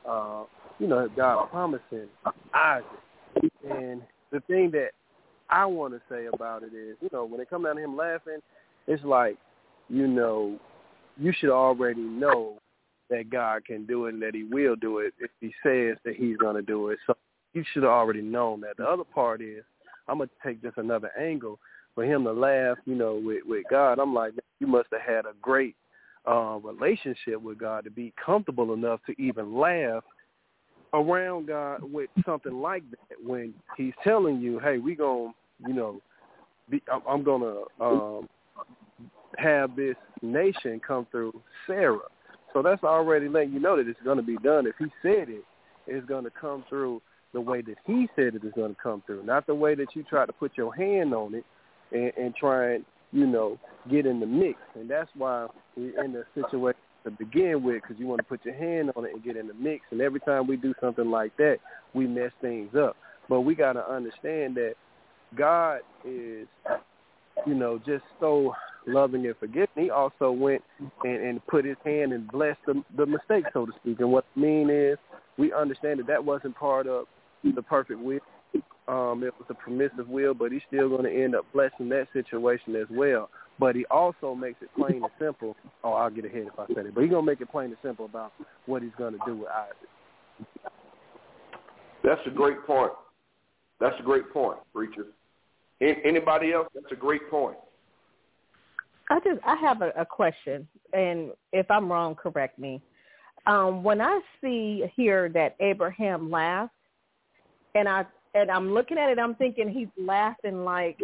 [0.08, 0.44] uh,
[0.78, 2.06] you know, God promising
[2.54, 2.86] Isaac.
[3.68, 4.90] And the thing that
[5.50, 7.96] I want to say about it is, you know, when it comes down to him
[7.96, 8.38] laughing,
[8.86, 9.36] it's like,
[9.88, 10.58] you know,
[11.16, 12.58] you should already know
[13.10, 16.14] that God can do it and that he will do it if he says that
[16.16, 16.98] he's going to do it.
[17.06, 17.16] So
[17.52, 18.76] you should have already known that.
[18.76, 19.64] The other part is,
[20.08, 21.58] I'm going to take just another angle.
[21.96, 25.26] For him to laugh, you know, with, with God, I'm like, you must have had
[25.26, 25.74] a great
[26.26, 30.04] uh, relationship with God to be comfortable enough to even laugh
[30.92, 35.34] around God with something like that when he's telling you, hey, we going to,
[35.66, 36.00] you know,
[36.68, 38.28] be, I'm, I'm to um,
[39.38, 42.00] have this nation come through Sarah
[42.52, 44.66] so that's already letting you know that it's to be done.
[44.66, 45.44] If he said it,
[45.86, 47.00] it's to come through
[47.32, 50.02] the way that he said it is to come through, not the way that you
[50.02, 51.44] try to put your hand on it
[51.92, 54.58] and, and try and, you know, get in the mix.
[54.74, 55.46] And that's why
[55.76, 59.04] we're in the situation to begin with because you want to put your hand on
[59.04, 59.84] it and get in the mix.
[59.90, 61.58] And every time we do something like that,
[61.94, 62.96] we mess things up.
[63.28, 64.74] But we got to understand that
[65.36, 66.46] God is,
[67.46, 68.54] you know, just so
[68.86, 70.62] loving and forgiving, he also went
[71.04, 74.00] and, and put his hand and blessed the, the mistake, so to speak.
[74.00, 74.98] And what I mean is,
[75.38, 77.06] we understand that that wasn't part of
[77.42, 78.20] the perfect will.
[78.88, 82.08] Um, it was a permissive will, but he's still going to end up blessing that
[82.12, 83.30] situation as well.
[83.58, 85.54] But he also makes it plain and simple.
[85.84, 86.94] Oh, I'll get ahead if I say it.
[86.94, 88.32] But he's going to make it plain and simple about
[88.66, 90.72] what he's going to do with Isaac.
[92.02, 92.92] That's a great point.
[93.78, 95.06] That's a great point, preacher.
[95.80, 96.68] Anybody else?
[96.74, 97.56] That's a great point.
[99.08, 102.80] I just I have a, a question, and if I'm wrong, correct me.
[103.46, 106.74] Um, when I see here that Abraham laughed,
[107.74, 111.00] and I and I'm looking at it, I'm thinking he's laughing like,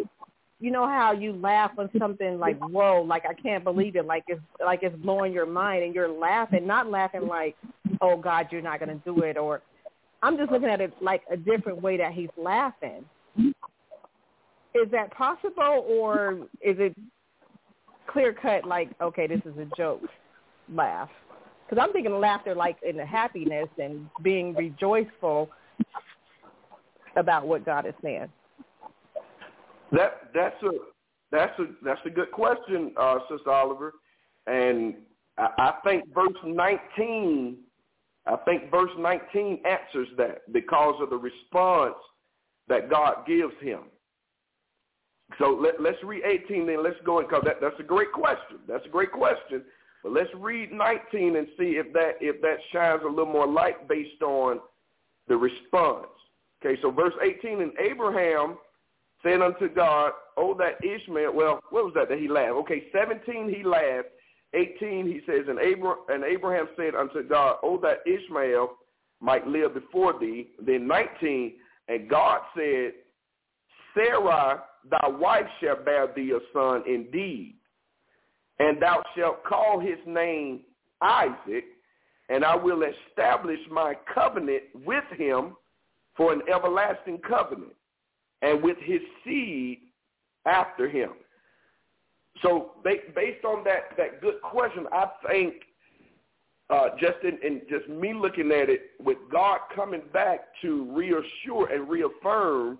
[0.60, 4.24] you know how you laugh when something like whoa, like I can't believe it, like
[4.28, 7.56] it's like it's blowing your mind, and you're laughing, not laughing like,
[8.02, 9.62] oh God, you're not going to do it, or
[10.22, 13.04] I'm just looking at it like a different way that he's laughing.
[14.82, 16.94] Is that possible, or is it
[18.06, 20.02] clear cut like okay this is a joke
[20.72, 21.08] laugh?
[21.68, 25.48] Because i'm thinking laughter like in the happiness and being rejoiceful
[27.16, 28.28] about what god is saying.
[29.92, 30.70] That that's a
[31.32, 33.94] that's a that's a good question uh sister oliver.
[34.46, 34.94] And
[35.38, 37.56] I, I think verse 19
[38.26, 41.94] i think verse 19 answers that because of the response
[42.68, 43.80] that god gives him
[45.38, 48.58] so let, let's read 18 then let's go and because that, that's a great question.
[48.68, 49.62] That's a great question.
[50.02, 53.88] But let's read 19 and see if that if that shines a little more light
[53.88, 54.60] based on
[55.28, 56.06] the response.
[56.64, 58.56] Okay, so verse 18, and Abraham
[59.22, 62.52] said unto God, Oh, that Ishmael, well, what was that that he laughed?
[62.52, 64.08] Okay, 17, he laughed.
[64.54, 68.70] 18, he says, and, Abra- and Abraham said unto God, Oh, that Ishmael
[69.20, 70.48] might live before thee.
[70.64, 71.52] Then 19,
[71.88, 72.92] and God said,
[73.94, 77.56] Sarah thy wife shall bear thee a son indeed,
[78.58, 80.60] and thou shalt call his name
[81.00, 81.64] Isaac,
[82.28, 85.56] and I will establish my covenant with him
[86.16, 87.74] for an everlasting covenant,
[88.42, 89.80] and with his seed
[90.46, 91.10] after him.
[92.42, 95.54] so based on that that good question, I think
[96.68, 101.72] uh, just in, in just me looking at it, with God coming back to reassure
[101.72, 102.78] and reaffirm,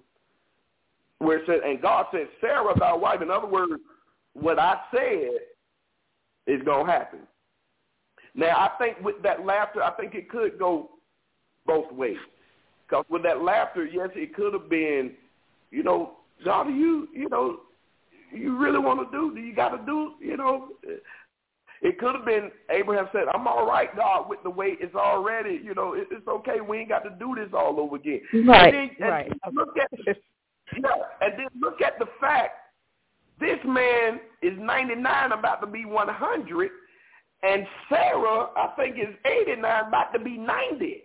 [1.19, 3.23] where it said, and God said, Sarah, thy wife.
[3.23, 3.73] In other words,
[4.35, 5.31] what I said
[6.47, 7.21] is gonna happen.
[8.35, 10.91] Now, I think with that laughter, I think it could go
[11.65, 12.19] both ways.
[12.87, 15.13] Because with that laughter, yes, it could have been,
[15.71, 17.61] you know, God, do you, you know,
[18.33, 19.35] you really want to do?
[19.35, 20.69] Do you got to do, you know?
[21.83, 25.61] It could have been Abraham said, "I'm all right, God, with the way it's already.
[25.63, 26.61] You know, it's okay.
[26.67, 28.75] We ain't got to do this all over again." Right.
[28.75, 29.33] And then, right.
[29.53, 30.17] Look at
[30.75, 32.55] yeah, and then look at the fact
[33.39, 36.71] this man is 99, about to be 100,
[37.43, 41.03] and Sarah, I think, is 89, about to be 90.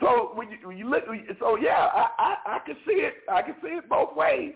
[0.00, 1.04] So when you, when you look,
[1.40, 3.14] so yeah, I, I I can see it.
[3.30, 4.52] I can see it both ways.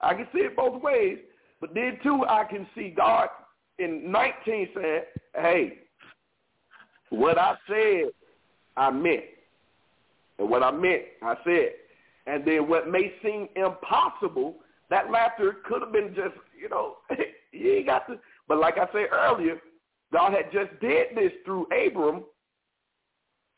[0.00, 1.18] I can see it both ways.
[1.60, 3.28] But then too, I can see God
[3.78, 5.02] in 19 saying,
[5.34, 5.78] "Hey,
[7.10, 8.10] what I said,
[8.76, 9.24] I meant,
[10.38, 11.72] and what I meant, I said."
[12.26, 14.56] And then what may seem impossible,
[14.90, 16.96] that laughter could have been just, you know,
[17.52, 18.18] you ain't got to.
[18.46, 19.58] But like I said earlier,
[20.12, 22.24] God had just did this through Abram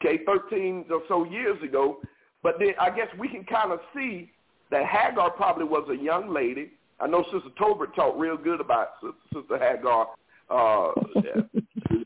[0.05, 1.99] okay, 13 or so years ago.
[2.43, 4.33] But then I guess we can kind of see
[4.71, 6.73] that Hagar probably was a young lady.
[6.99, 8.91] I know Sister Tolbert talked real good about
[9.33, 10.09] Sister Hagar
[10.49, 10.93] uh,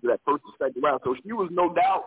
[0.02, 1.00] that first and second round.
[1.04, 2.04] So she was no doubt,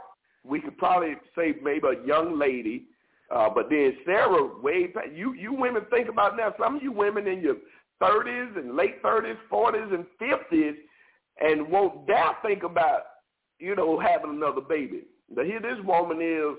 [0.47, 2.85] we could probably say maybe a young lady.
[3.29, 6.91] Uh, but then Sarah, way back, you, you women think about now, some of you
[6.91, 7.57] women in your
[8.01, 10.75] 30s and late 30s, 40s, and 50s,
[11.39, 13.01] and won't dare think about,
[13.59, 15.03] you know, having another baby.
[15.33, 16.57] But here this woman is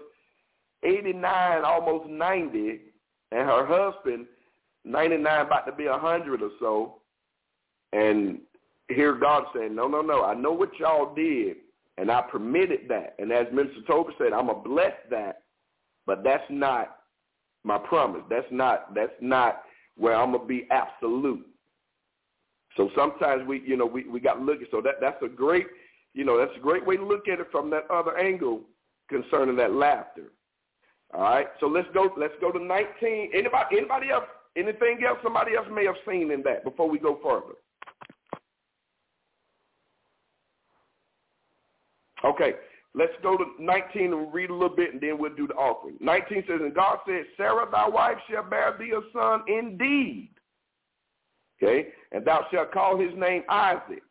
[0.84, 2.80] 89, almost 90,
[3.32, 4.26] and her husband
[4.84, 6.94] 99, about to be 100 or so.
[7.92, 8.40] And
[8.88, 11.56] here God saying, no, no, no, I know what y'all did,
[11.98, 13.14] and I permitted that.
[13.18, 15.42] And as Minister Tolbert said, I'm going to bless that,
[16.06, 16.96] but that's not
[17.64, 18.22] my promise.
[18.30, 19.62] That's not, that's not
[19.96, 21.44] where I'm going to be absolute.
[22.76, 25.28] So sometimes we, you know, we, we got to look at, so that, that's a
[25.28, 25.66] great
[26.14, 28.62] you know, that's a great way to look at it from that other angle
[29.08, 30.32] concerning that laughter.
[31.14, 32.10] All right, so let's go.
[32.18, 33.30] Let's go to 19.
[33.32, 33.76] Anybody?
[33.78, 34.24] Anybody else?
[34.56, 35.18] Anything else?
[35.22, 37.54] Somebody else may have seen in that before we go further.
[42.24, 42.54] Okay,
[42.94, 45.96] let's go to 19 and read a little bit, and then we'll do the offering.
[46.00, 50.30] 19 says, "And God said, Sarah, thy wife, shall bear thee a son indeed.
[51.60, 54.02] Okay, and thou shalt call his name Isaac,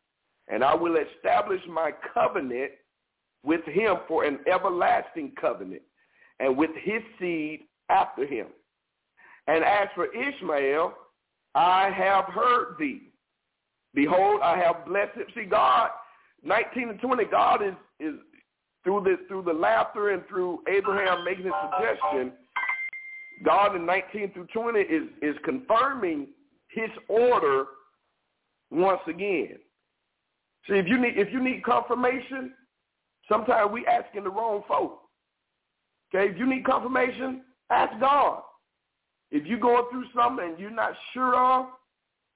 [0.49, 2.71] and I will establish my covenant
[3.43, 5.81] with him for an everlasting covenant,
[6.39, 8.47] and with his seed after him.
[9.47, 10.93] And as for Ishmael,
[11.55, 13.13] I have heard thee.
[13.93, 15.15] Behold, I have blessed.
[15.15, 15.89] Him see, God,
[16.43, 18.15] 19 and 20, God is, is
[18.83, 22.31] through the, through the laughter and through Abraham making his suggestion,
[23.43, 26.27] God in 19 through 20 is, is confirming
[26.69, 27.65] his order
[28.71, 29.57] once again.
[30.67, 32.53] See, if you need if you need confirmation,
[33.29, 35.01] sometimes we asking the wrong folk.
[36.13, 38.41] Okay, if you need confirmation, ask God.
[39.31, 41.67] If you're going through something and you're not sure of,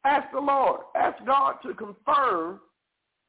[0.06, 0.82] ask the Lord.
[0.96, 2.60] Ask God to confirm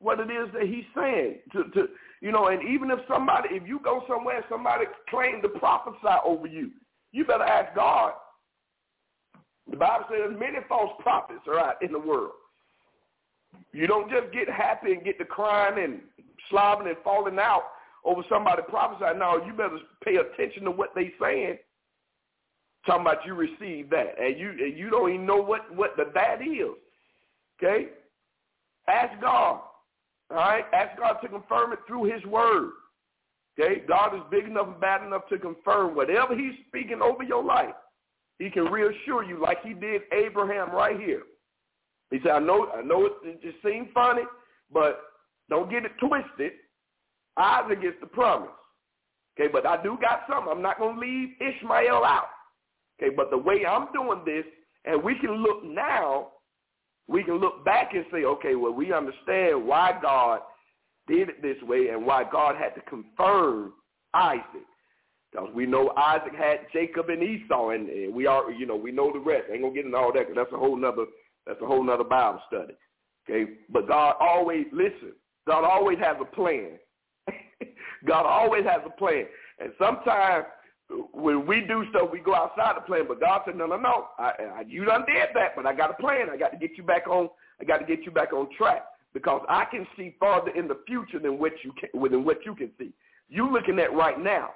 [0.02, 1.38] what it is that He's saying.
[1.52, 1.88] To, to
[2.20, 6.16] you know, and even if somebody, if you go somewhere and somebody claim to prophesy
[6.24, 6.70] over you,
[7.12, 8.12] you better ask God.
[9.70, 12.32] The Bible says there's many false prophets are out in the world.
[13.72, 16.00] You don't just get happy and get to crying and
[16.50, 17.64] slobbing and falling out
[18.04, 19.18] over somebody prophesying.
[19.18, 21.58] No, you better pay attention to what they saying.
[22.86, 26.10] Talking about you receive that, and you and you don't even know what what the
[26.14, 26.74] that is.
[27.62, 27.90] Okay,
[28.88, 29.60] ask God.
[30.32, 32.70] All right, ask God to confirm it through His Word.
[33.60, 37.44] Okay, God is big enough and bad enough to confirm whatever He's speaking over your
[37.44, 37.74] life.
[38.38, 41.22] He can reassure you, like He did Abraham right here.
[42.10, 44.22] He said, I know, I know it, it just seems funny,
[44.72, 45.00] but
[45.50, 46.52] don't get it twisted.
[47.36, 48.50] Isaac is the promise.
[49.38, 50.50] Okay, but I do got something.
[50.50, 52.28] I'm not going to leave Ishmael out.
[53.00, 54.44] Okay, but the way I'm doing this,
[54.84, 56.28] and we can look now,
[57.08, 60.40] we can look back and say, okay, well, we understand why God
[61.08, 63.72] did it this way and why God had to confirm
[64.14, 64.44] Isaac.
[65.30, 68.92] Because we know Isaac had Jacob and Esau, and, and we are, you know, we
[68.92, 69.44] know the rest.
[69.48, 71.06] I ain't gonna get into all that because that's a whole nother
[71.46, 72.74] that's a whole nother Bible study.
[73.28, 75.12] Okay, but God always listen.
[75.46, 76.78] God always has a plan.
[78.06, 79.24] God always has a plan,
[79.58, 80.44] and sometimes
[81.12, 83.04] when we do stuff, we go outside the plan.
[83.08, 84.08] But God said, no, no, no.
[84.18, 86.28] I, I, you done did that, but I got a plan.
[86.30, 87.28] I got to get you back on.
[87.60, 90.78] I got to get you back on track because I can see farther in the
[90.86, 92.92] future than what you can, than what you can see.
[93.28, 94.50] You looking at right now.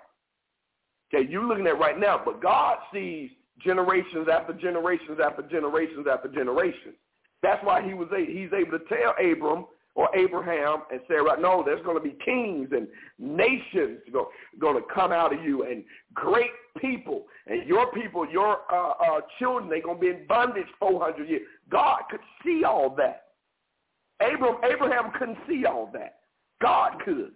[1.14, 3.30] Okay, you looking at right now, but God sees
[3.64, 6.94] generations after generations after generations after generations.
[7.42, 11.82] That's why he was he's able to tell Abram or Abraham and Sarah, no, there's
[11.84, 12.86] going to be kings and
[13.18, 14.00] nations
[14.60, 15.82] going to come out of you and
[16.12, 17.24] great people.
[17.46, 21.42] And your people, your uh, uh, children, they're going to be in bondage 400 years.
[21.70, 23.22] God could see all that.
[24.20, 26.16] Abraham, Abraham couldn't see all that.
[26.60, 27.32] God could.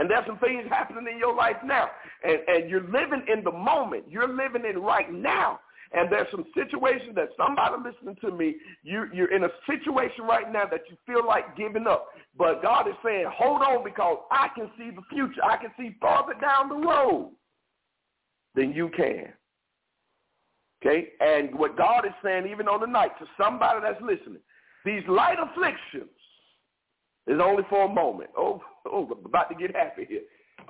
[0.00, 1.90] And there's some things happening in your life now.
[2.24, 4.04] And, and you're living in the moment.
[4.08, 5.60] You're living in right now.
[5.92, 10.50] And there's some situations that somebody listening to me, you, you're in a situation right
[10.52, 12.08] now that you feel like giving up.
[12.38, 15.42] But God is saying, hold on because I can see the future.
[15.42, 17.32] I can see farther down the road
[18.54, 19.32] than you can.
[20.80, 21.08] Okay?
[21.20, 24.42] And what God is saying even on the night to somebody that's listening,
[24.84, 26.10] these light afflictions
[27.26, 28.30] is only for a moment.
[28.36, 30.22] Oh, oh, I'm about to get happy here.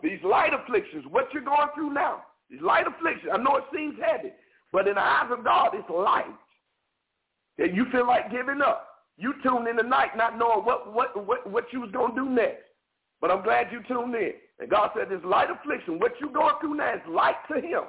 [0.02, 3.94] These light afflictions, what you're going through now, these light afflictions, I know it seems
[4.02, 4.32] heavy,
[4.72, 6.26] but in the eyes of God, it's light.
[7.58, 8.86] And you feel like giving up.
[9.16, 12.30] You tuned in tonight not knowing what, what, what, what you was going to do
[12.30, 12.64] next.
[13.20, 14.32] But I'm glad you tuned in.
[14.58, 17.82] And God said this light affliction, what you're going through now is light to him.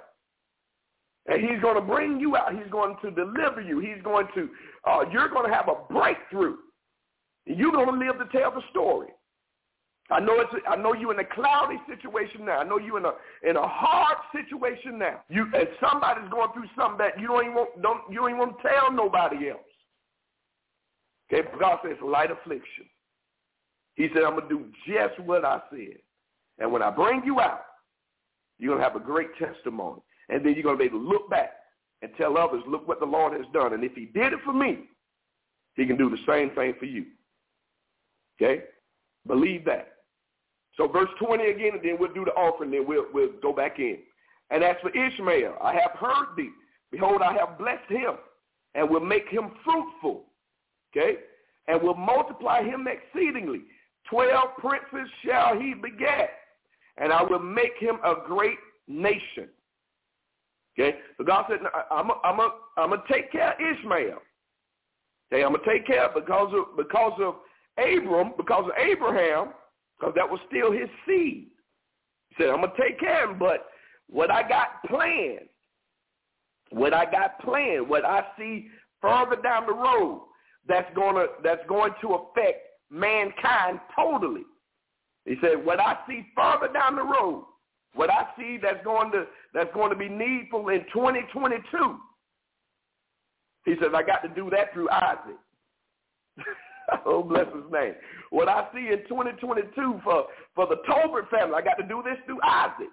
[1.28, 2.54] And he's going to bring you out.
[2.54, 3.80] He's going to deliver you.
[3.80, 4.50] He's going to,
[4.90, 6.58] uh, you're going to have a breakthrough.
[7.46, 9.10] You're going to live to tell the story.
[10.12, 10.52] I know it's.
[10.68, 12.60] I know you in a cloudy situation now.
[12.60, 13.14] I know you in a
[13.48, 15.22] in a hard situation now.
[15.30, 17.82] You and somebody's going through something that you don't even want.
[17.82, 19.60] Don't you don't even want to tell nobody else.
[21.32, 22.86] Okay, God says light affliction.
[23.96, 25.98] He said, I'm gonna do just what I said,
[26.60, 27.62] and when I bring you out,
[28.58, 31.52] you're gonna have a great testimony, and then you're gonna be able to look back
[32.02, 34.54] and tell others, look what the Lord has done, and if He did it for
[34.54, 34.90] me,
[35.76, 37.06] He can do the same thing for you.
[38.42, 38.64] Okay,
[39.28, 39.91] believe that.
[40.78, 43.80] So verse 20 again, and then we'll do the offering, then we'll, we'll go back
[43.80, 43.98] in.
[44.50, 46.50] And as for Ishmael, I have heard thee.
[46.92, 48.16] Behold, I have blessed him
[48.76, 50.26] and will make him fruitful.
[50.96, 51.18] Okay?
[51.68, 53.62] And will multiply him exceedingly.
[54.10, 56.32] Twelve princes shall he beget,
[56.98, 58.58] and I will make him a great
[58.88, 59.48] nation.
[60.78, 60.98] Okay?
[61.18, 61.60] So God said,
[61.92, 64.18] I'm going to take care of Ishmael.
[65.32, 67.36] Okay, I'm going to take care of because of, because of
[67.78, 69.54] Abram, because of Abraham,
[70.02, 71.48] because that was still his seed.
[72.30, 73.68] He said, I'm going to take care of him, but
[74.08, 75.48] what I got planned,
[76.72, 78.68] what I got planned, what I see
[79.02, 80.28] further down the road
[80.68, 84.44] that's going to, that's going to affect mankind totally.
[85.26, 87.46] He said, what I see further down the road,
[87.94, 92.00] what I see that's going to, that's going to be needful in 2022,
[93.66, 95.38] he says, I got to do that through Isaac.
[97.06, 97.94] oh, bless his name.
[98.30, 100.26] What I see in 2022 for,
[100.56, 102.90] for the Tolbert family, I got to do this through Isaac.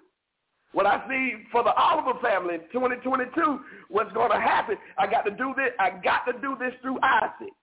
[0.71, 3.59] What I see for the Oliver family in 2022,
[3.89, 5.69] what's going to happen, I got to do this.
[5.79, 7.53] I got to do this through Isaac.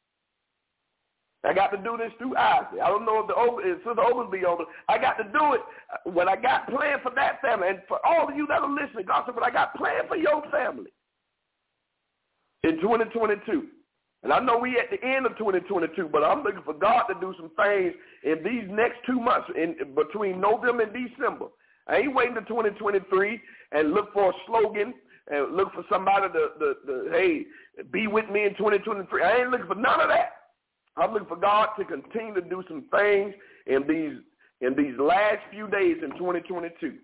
[1.45, 2.81] I got to do this through Isaac.
[2.83, 4.65] I don't know if the if Sister Oglesby over.
[4.89, 5.61] I got to do it
[6.13, 7.69] when I got planned for that family.
[7.69, 10.17] And for all of you that are listening, God said, but I got planned for
[10.17, 10.91] your family
[12.65, 13.69] in 2022.
[14.23, 17.15] And I know we at the end of 2022, but I'm looking for God to
[17.21, 21.47] do some things in these next two months, in between November and December.
[21.87, 23.41] I ain't waiting to 2023
[23.73, 24.95] and look for a slogan
[25.29, 27.45] and look for somebody to, to, to hey,
[27.93, 29.23] be with me in 2023.
[29.23, 30.33] I ain't looking for none of that.
[30.97, 33.35] I'm looking for God to continue to do some things
[33.67, 34.19] in these
[34.63, 36.95] in these last few days in 2022.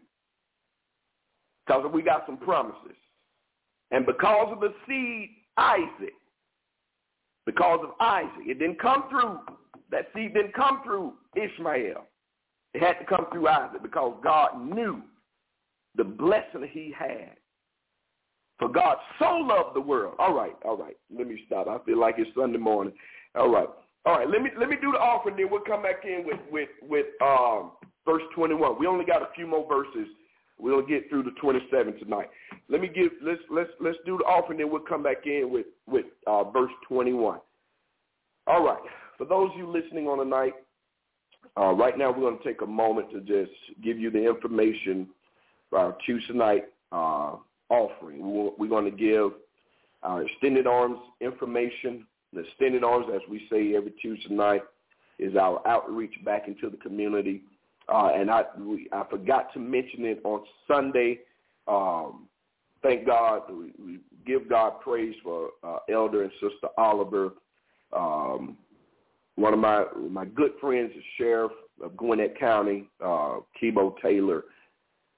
[1.66, 2.96] Because we got some promises.
[3.90, 6.14] And because of the seed, Isaac,
[7.46, 8.46] because of Isaac.
[8.46, 9.38] It didn't come through,
[9.90, 12.06] that seed didn't come through Ishmael.
[12.74, 15.02] It had to come through Isaac because God knew
[15.96, 17.36] the blessing he had.
[18.58, 20.14] For God so loved the world.
[20.18, 20.96] All right, all right.
[21.16, 21.68] Let me stop.
[21.68, 22.94] I feel like it's Sunday morning.
[23.34, 23.68] All right.
[24.04, 26.40] All right, let me let me do the offering, then we'll come back in with
[26.50, 27.72] with with um,
[28.04, 28.78] verse 21.
[28.78, 30.08] We only got a few more verses.
[30.62, 32.30] We'll get through the 27 tonight.
[32.68, 35.66] Let me give let's let's let's do the offering, then we'll come back in with
[35.88, 37.40] with uh, verse 21.
[38.46, 38.78] All right.
[39.18, 40.52] For those of you listening on the night,
[41.56, 43.50] uh, right now we're going to take a moment to just
[43.82, 45.08] give you the information
[45.68, 47.36] for our Tuesday night uh,
[47.68, 48.52] offering.
[48.56, 49.32] We're going to give
[50.04, 52.06] our extended arms information.
[52.32, 54.62] The extended arms, as we say every Tuesday night,
[55.18, 57.42] is our outreach back into the community.
[57.92, 61.20] Uh, and I, we, I forgot to mention it on Sunday
[61.68, 62.28] Um,
[62.82, 63.42] thank God.
[63.50, 67.32] We, we give God praise for uh, Elder and Sister Oliver.
[67.94, 68.56] Um,
[69.36, 74.44] one of my my good friends is Sheriff of Gwinnett County, uh, Keybo Taylor,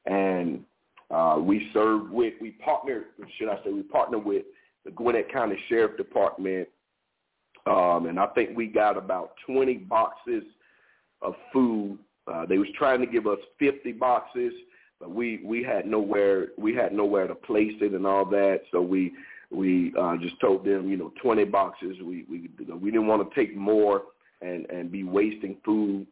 [0.06, 0.64] and
[1.10, 3.04] uh, we served with we partnered.
[3.38, 4.44] should I say we partnered with
[4.84, 6.68] the Gwinnett County Sheriff Department,
[7.66, 10.42] um, and I think we got about 20 boxes
[11.22, 11.98] of food.
[12.26, 14.52] Uh, they was trying to give us 50 boxes,
[14.98, 18.80] but we we had nowhere we had nowhere to place it and all that, so
[18.80, 19.12] we
[19.50, 21.96] we uh, just told them you know 20 boxes.
[22.02, 22.50] We we
[22.80, 24.02] we didn't want to take more
[24.40, 26.06] and and be wasting food.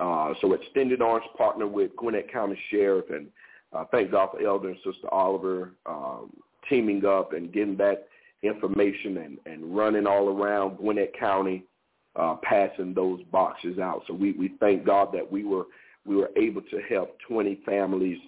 [0.00, 3.28] Uh, so Extended Arms partner with Gwinnett County Sheriff, and
[3.72, 6.32] uh, thank God for Elder and Sister Oliver um,
[6.68, 8.08] teaming up and getting that
[8.42, 11.64] information and, and running all around Gwinnett County,
[12.16, 14.02] uh, passing those boxes out.
[14.06, 15.64] So we, we thank God that we were
[16.06, 18.18] we were able to help 20 families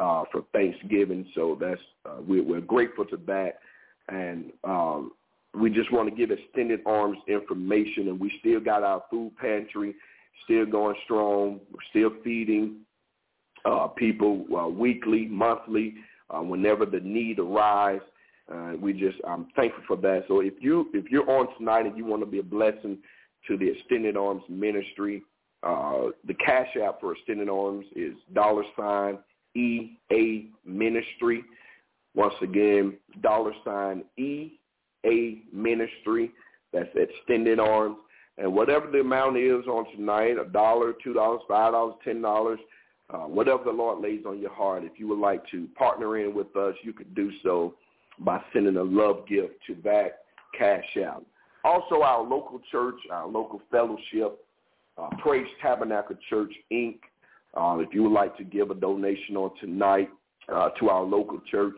[0.00, 1.24] uh, for Thanksgiving.
[1.36, 3.60] So that's uh, we, we're grateful to that,
[4.08, 5.12] and um,
[5.54, 8.08] we just want to give Extended Arms information.
[8.08, 9.94] And we still got our food pantry
[10.44, 11.60] still going strong.
[11.70, 12.80] We're still feeding
[13.64, 15.94] uh, people uh, weekly, monthly,
[16.30, 18.02] uh, whenever the need arises.
[18.52, 20.24] Uh, we just I'm thankful for that.
[20.28, 22.98] So if you if you're on tonight and you want to be a blessing
[23.48, 25.22] to the Extended Arms Ministry,
[25.62, 29.18] uh, the cash app for Extended Arms is dollar sign
[29.54, 31.44] E A Ministry.
[32.14, 34.52] Once again, dollar sign E
[35.06, 36.30] A Ministry.
[36.72, 37.96] That's Extended Arms.
[38.38, 42.58] And whatever the amount is on tonight, a dollar, two dollars, five dollars, ten dollars,
[43.10, 46.34] uh, whatever the Lord lays on your heart, if you would like to partner in
[46.34, 47.74] with us, you could do so
[48.20, 50.24] by sending a love gift to that
[50.58, 51.22] cash app.
[51.64, 54.44] Also, our local church, our local fellowship,
[54.98, 56.98] uh, Praise Tabernacle Church, Inc.,
[57.54, 60.08] uh, if you would like to give a donation on tonight
[60.52, 61.74] uh, to our local church,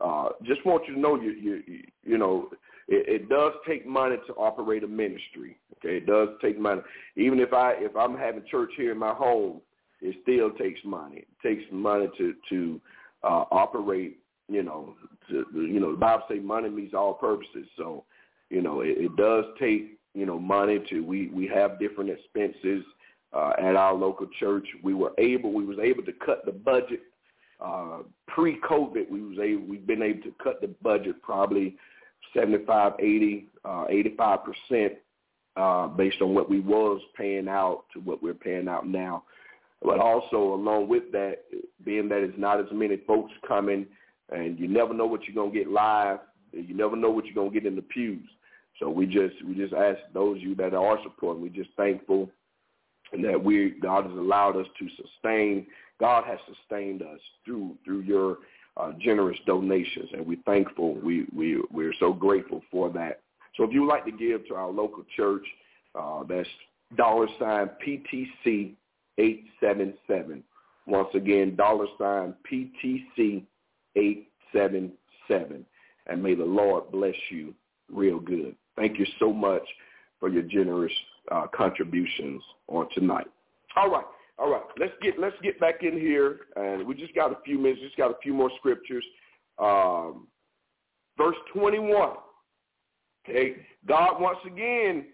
[0.00, 2.48] uh, just want you to know, you, you, you know,
[2.88, 5.58] it, it does take money to operate a ministry.
[5.76, 6.80] Okay, it does take money.
[7.16, 9.60] Even if I if I'm having church here in my home,
[10.00, 11.18] it still takes money.
[11.18, 12.80] It takes money to to
[13.22, 14.18] uh, operate.
[14.48, 14.94] You know,
[15.28, 17.66] to, you know, the Bible say money meets all purposes.
[17.76, 18.04] So,
[18.50, 21.00] you know, it, it does take you know money to.
[21.00, 22.84] We we have different expenses
[23.32, 24.66] uh, at our local church.
[24.82, 27.00] We were able we was able to cut the budget
[27.60, 29.10] uh, pre-COVID.
[29.10, 31.76] We was able we've been able to cut the budget probably
[32.34, 34.92] 75, 80, uh, 85 percent
[35.56, 39.24] uh, based on what we was paying out to what we're paying out now.
[39.82, 41.44] But also along with that,
[41.84, 43.86] being that it's not as many folks coming,
[44.30, 46.18] and you never know what you're gonna get live,
[46.52, 48.28] you never know what you're gonna get in the pews.
[48.78, 52.30] So we just we just ask those of you that are supporting, we're just thankful
[53.22, 55.66] that we God has allowed us to sustain.
[55.98, 58.38] God has sustained us through through your
[58.76, 60.94] uh, generous donations, and we're thankful.
[60.94, 63.20] We we we're so grateful for that.
[63.56, 65.44] So if you would like to give to our local church,
[65.94, 66.48] uh, that's
[66.96, 68.74] dollar sign PTC
[69.18, 70.44] eight seven seven.
[70.86, 73.42] Once again, dollar sign PTC
[73.96, 74.92] eight seven
[75.26, 75.66] seven,
[76.06, 77.54] and may the Lord bless you
[77.92, 78.54] real good.
[78.78, 79.66] Thank you so much
[80.20, 80.92] for your generous
[81.30, 83.26] uh, contributions on tonight.
[83.76, 84.04] All right.
[84.40, 87.58] All right, let's get let's get back in here, and we just got a few
[87.58, 89.04] minutes, just got a few more scriptures.
[89.58, 90.28] Um,
[91.16, 92.12] verse twenty-one.
[93.28, 93.56] Okay,
[93.88, 95.06] God once again,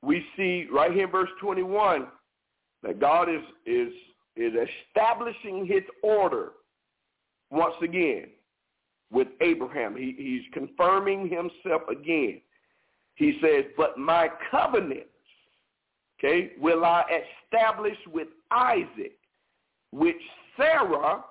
[0.00, 2.06] we see right here in verse twenty-one
[2.82, 3.92] that God is is
[4.36, 4.54] is
[4.88, 6.52] establishing His order
[7.50, 8.28] once again
[9.12, 9.94] with Abraham.
[9.94, 12.40] He, he's confirming himself again.
[13.20, 15.06] He says, "But my covenant."
[16.18, 17.04] okay, will I
[17.52, 19.16] establish with Isaac,
[19.90, 20.20] which
[20.56, 21.24] Sarah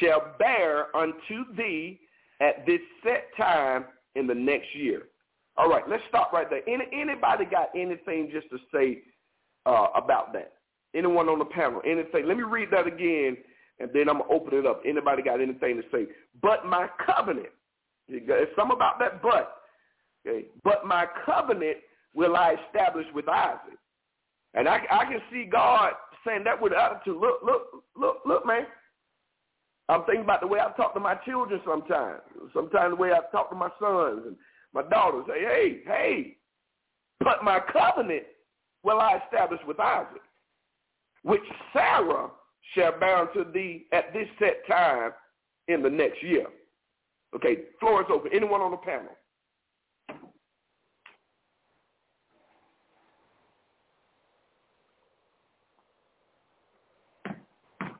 [0.00, 2.00] shall bear unto thee
[2.40, 5.02] at this set time in the next year.
[5.56, 6.68] All right, let's stop right there.
[6.68, 9.02] Any, anybody got anything just to say
[9.64, 10.52] uh, about that?
[10.94, 11.80] Anyone on the panel?
[11.84, 12.26] Anything?
[12.26, 13.36] Let me read that again,
[13.80, 14.82] and then I'm going to open it up.
[14.86, 16.06] Anybody got anything to say?
[16.42, 17.48] But my covenant.
[18.08, 19.55] It's some about that but.
[20.26, 20.46] Okay.
[20.64, 21.78] But my covenant
[22.14, 23.78] will I establish with Isaac.
[24.54, 25.92] And I, I can see God
[26.26, 27.18] saying that with attitude.
[27.18, 27.62] Look, look,
[27.96, 28.66] look, look, man.
[29.88, 32.20] I'm thinking about the way I talk to my children sometimes.
[32.52, 34.36] Sometimes the way I talk to my sons and
[34.74, 35.24] my daughters.
[35.28, 36.36] Say, hey, hey,
[37.20, 38.24] but my covenant
[38.82, 40.22] will I establish with Isaac,
[41.22, 42.30] which Sarah
[42.74, 45.12] shall bear unto thee at this set time
[45.68, 46.46] in the next year.
[47.34, 48.32] Okay, floor is open.
[48.34, 49.16] Anyone on the panel?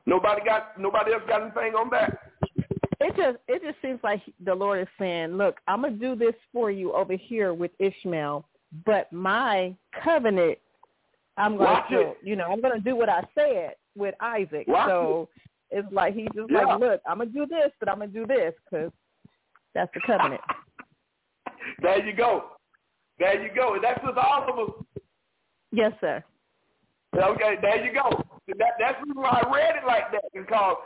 [0.07, 2.17] Nobody got nobody else got anything on that?
[2.99, 6.33] it just it just seems like the Lord is saying, "Look, I'm gonna do this
[6.53, 8.45] for you over here with Ishmael,
[8.85, 10.57] but my covenant,
[11.35, 15.29] I'm gonna, do, you know, I'm gonna do what I said with Isaac." Watch so
[15.71, 16.63] it's like he's just Yeah.
[16.63, 18.91] like, "Look, I'm gonna do this, but I'm gonna do this because
[19.73, 20.41] that's the covenant."
[21.81, 22.51] There you go.
[23.19, 23.73] There you go.
[23.73, 24.85] And that's with all of us.
[25.71, 26.23] yes, sir.
[27.13, 28.36] Okay, there you go.
[28.47, 30.77] That, that's the reason why I read it like that because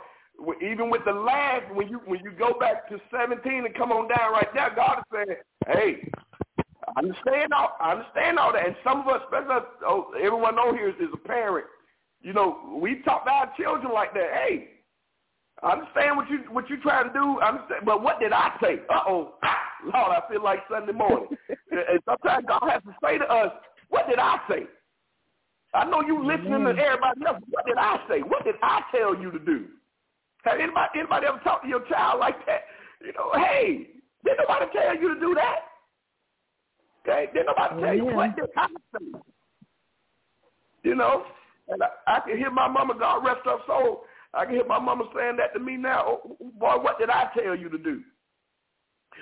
[0.62, 4.08] even with the last, when you when you go back to 17 and come on
[4.08, 6.10] down right there, God is saying, "Hey,
[6.58, 7.76] I understand all.
[7.80, 10.96] I understand all that." And some of us, especially us, oh, everyone on here is,
[10.96, 11.66] is a parent.
[12.22, 14.30] You know, we talk to our children like that.
[14.34, 14.70] Hey,
[15.62, 17.40] I understand what you what you trying to do.
[17.40, 18.80] I understand, but what did I say?
[18.90, 19.34] Uh oh,
[19.84, 21.28] Lord, I feel like Sunday morning.
[21.70, 23.52] and sometimes God has to say to us,
[23.88, 24.66] "What did I say?"
[25.74, 27.42] I know you listening to everybody else.
[27.48, 28.20] What did I say?
[28.20, 29.66] What did I tell you to do?
[30.44, 32.62] Have anybody anybody ever talked to your child like that?
[33.00, 33.88] You know, hey,
[34.24, 35.60] did nobody tell you to do that?
[37.02, 38.16] Okay, did nobody tell you Amen.
[38.16, 39.20] what did I say?
[40.84, 41.24] You know,
[41.68, 44.04] and I, I can hear my mama, God rest her soul.
[44.34, 46.20] I can hear my mama saying that to me now.
[46.24, 48.02] Oh, boy, what did I tell you to do?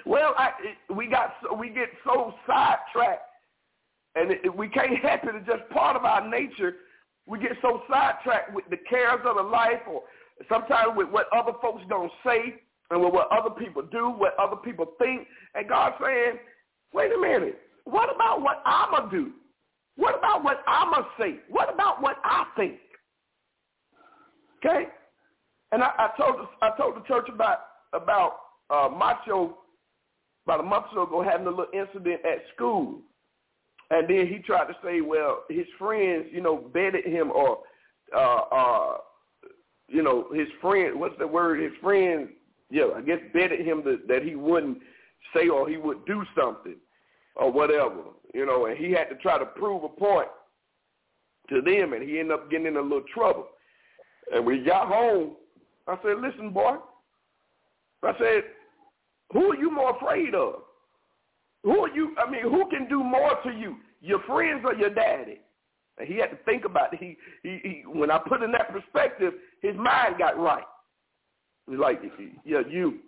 [0.06, 0.50] Well, I,
[0.94, 3.29] we got so, we get so sidetracked
[4.14, 5.34] and it, we can't help it.
[5.34, 6.74] It's just part of our nature.
[7.26, 10.02] We get so sidetracked with the cares of the life, or
[10.48, 14.56] sometimes with what other folks don't say, and with what other people do, what other
[14.56, 15.28] people think.
[15.54, 16.38] And God's saying,
[16.92, 17.60] "Wait a minute.
[17.84, 19.32] What about what I'ma do?
[19.96, 21.40] What about what I'ma say?
[21.48, 22.78] What about what I think?"
[24.58, 24.88] Okay.
[25.72, 27.60] And I, I told I told the church about
[27.92, 28.36] about
[28.70, 29.56] uh, Macho
[30.46, 33.00] about a month or so ago having a little incident at school.
[33.90, 37.58] And then he tried to say, well, his friends, you know, betted him or,
[38.14, 38.96] uh, uh,
[39.88, 41.60] you know, his friend, what's the word?
[41.60, 42.28] His friends,
[42.70, 44.78] yeah, I guess betted him that, that he wouldn't
[45.34, 46.76] say or he would do something
[47.34, 50.28] or whatever, you know, and he had to try to prove a point
[51.48, 53.48] to them and he ended up getting in a little trouble.
[54.32, 55.32] And we got home,
[55.88, 56.76] I said, listen, boy,
[58.04, 58.44] I said,
[59.32, 60.62] who are you more afraid of?
[61.64, 62.14] Who are you?
[62.18, 65.40] I mean, who can do more to you, your friends or your daddy?
[65.98, 67.00] And he had to think about it.
[67.00, 70.64] He, he, he when I put in that perspective, his mind got right.
[71.68, 72.00] He's like,
[72.44, 72.98] yeah, you.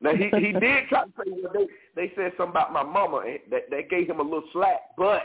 [0.00, 3.18] Now he he did try to say, well, they they said something about my mama,
[3.18, 4.80] and that that gave him a little slack.
[4.96, 5.22] But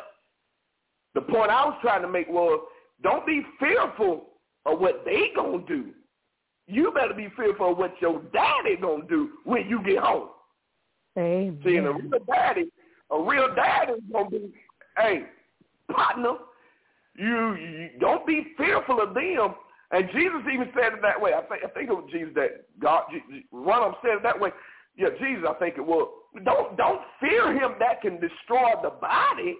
[1.16, 2.62] the point I was trying to make was,
[3.02, 4.26] don't be fearful
[4.66, 5.92] of what they gonna do.
[6.68, 10.30] You better be fearful of what your daddy gonna do when you get home.
[11.18, 11.60] Amen.
[11.64, 12.72] See, and a real daddy,
[13.12, 14.52] a real daddy is gonna be,
[14.98, 15.24] hey,
[15.92, 16.34] partner,
[17.18, 19.56] you, you don't be fearful of them.
[19.92, 21.34] And Jesus even said it that way.
[21.34, 23.04] I think I think it was Jesus that God
[23.52, 24.50] one of them said it that way.
[24.98, 26.10] Yeah, Jesus, I think it was.
[26.44, 29.56] Don't don't fear him that can destroy the body.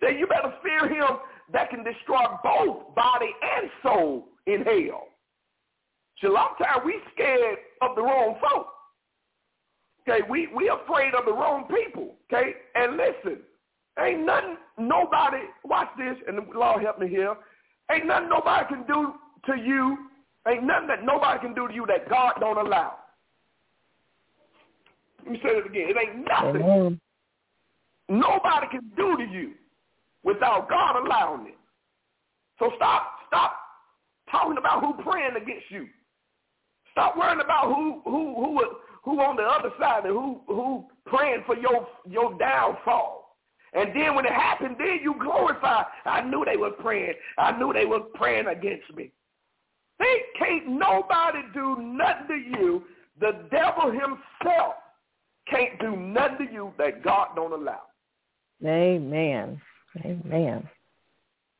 [0.00, 1.18] Then you better fear him
[1.52, 5.08] that can destroy both body and soul in hell.
[6.20, 8.66] See, a lot of times we scared of the wrong folk.
[10.08, 12.14] Okay, we we afraid of the wrong people.
[12.32, 13.40] Okay, and listen,
[14.02, 15.38] ain't nothing nobody.
[15.64, 17.34] Watch this, and the Lord help me here.
[17.90, 19.14] Ain't nothing nobody can do
[19.46, 20.08] to you.
[20.46, 22.94] Ain't nothing that nobody can do to you that God don't allow.
[25.24, 25.88] Let me say it again.
[25.90, 27.00] It ain't nothing Amen.
[28.08, 29.52] nobody can do to you
[30.22, 31.58] without God allowing it.
[32.58, 33.56] So stop, stop
[34.30, 35.86] talking about who praying against you.
[36.92, 38.60] Stop worrying about who who who
[39.04, 43.36] who on the other side and who who praying for your your downfall.
[43.74, 45.82] And then when it happened, then you glorify.
[46.06, 47.14] I knew they were praying.
[47.36, 49.12] I knew they were praying against me.
[49.98, 52.84] They can't nobody do nothing to you.
[53.20, 54.74] The devil himself
[55.48, 57.82] can't do nothing to you that God don't allow.
[58.64, 59.60] Amen.
[60.04, 60.68] Amen.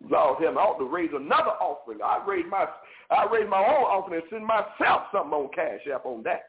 [0.08, 1.98] Lord, him, I ought to raise another offering.
[2.02, 2.66] I raise my,
[3.10, 6.42] I raise my own offering and send myself something on Cash App on that.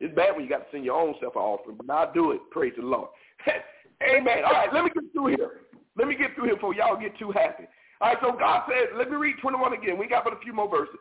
[0.00, 2.32] It's bad when you got to send your own self an offering, but I'll do
[2.32, 2.40] it.
[2.50, 3.08] Praise the Lord.
[4.02, 4.44] Amen.
[4.44, 5.50] All right, let me get through here.
[5.96, 7.64] Let me get through here before y'all get too happy.
[8.00, 9.98] All right, so God said, let me read 21 again.
[9.98, 10.94] We got but a few more verses.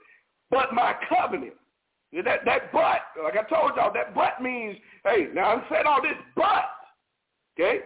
[0.49, 1.53] But my covenant,
[2.13, 6.01] that, that but, like I told y'all, that but means, hey, now I said all
[6.01, 6.65] this but,
[7.59, 7.81] okay?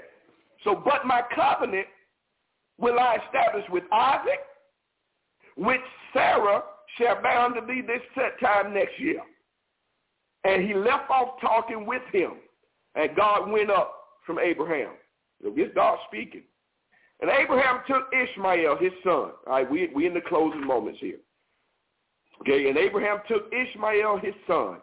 [0.63, 1.87] So, but my covenant
[2.77, 4.39] will I establish with Isaac,
[5.57, 5.81] which
[6.13, 6.61] Sarah
[6.97, 9.21] shall bound to be this set time next year.
[10.43, 12.33] And he left off talking with him,
[12.95, 13.93] and God went up
[14.25, 14.91] from Abraham.
[15.43, 16.43] This God speaking.
[17.21, 19.13] And Abraham took Ishmael, his son.
[19.13, 21.19] All right, we we in the closing moments here.
[22.41, 24.77] Okay, and Abraham took Ishmael, his son,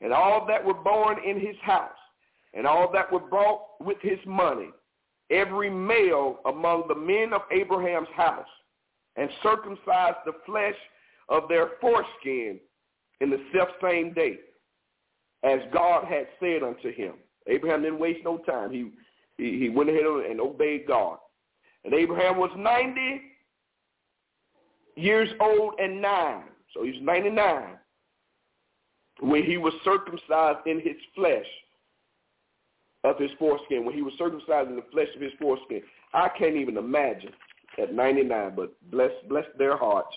[0.00, 1.90] and all that were born in his house,
[2.54, 4.70] and all that were bought with his money,
[5.30, 8.46] every male among the men of Abraham's house,
[9.16, 10.74] and circumcised the flesh
[11.28, 12.58] of their foreskin
[13.20, 14.38] in the selfsame day,
[15.42, 17.14] as God had said unto him.
[17.46, 18.72] Abraham didn't waste no time.
[18.72, 18.90] He,
[19.38, 21.18] he, he went ahead and obeyed God.
[21.84, 23.20] And Abraham was 90
[24.96, 26.44] years old and nine.
[26.74, 27.78] So he's 99
[29.20, 31.46] when he was circumcised in his flesh
[33.04, 35.82] of his foreskin, when he was circumcised in the flesh of his foreskin.
[36.12, 37.30] I can't even imagine
[37.78, 40.14] at 99, but bless, bless their hearts.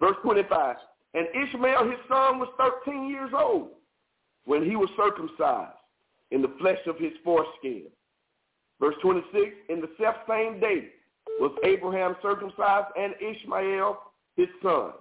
[0.00, 0.76] Verse 25,
[1.14, 2.48] and Ishmael, his son, was
[2.84, 3.70] 13 years old
[4.44, 5.76] when he was circumcised
[6.30, 7.84] in the flesh of his foreskin.
[8.80, 10.88] Verse 26, in the self same day
[11.40, 13.98] was Abraham circumcised and Ishmael
[14.36, 14.92] his son.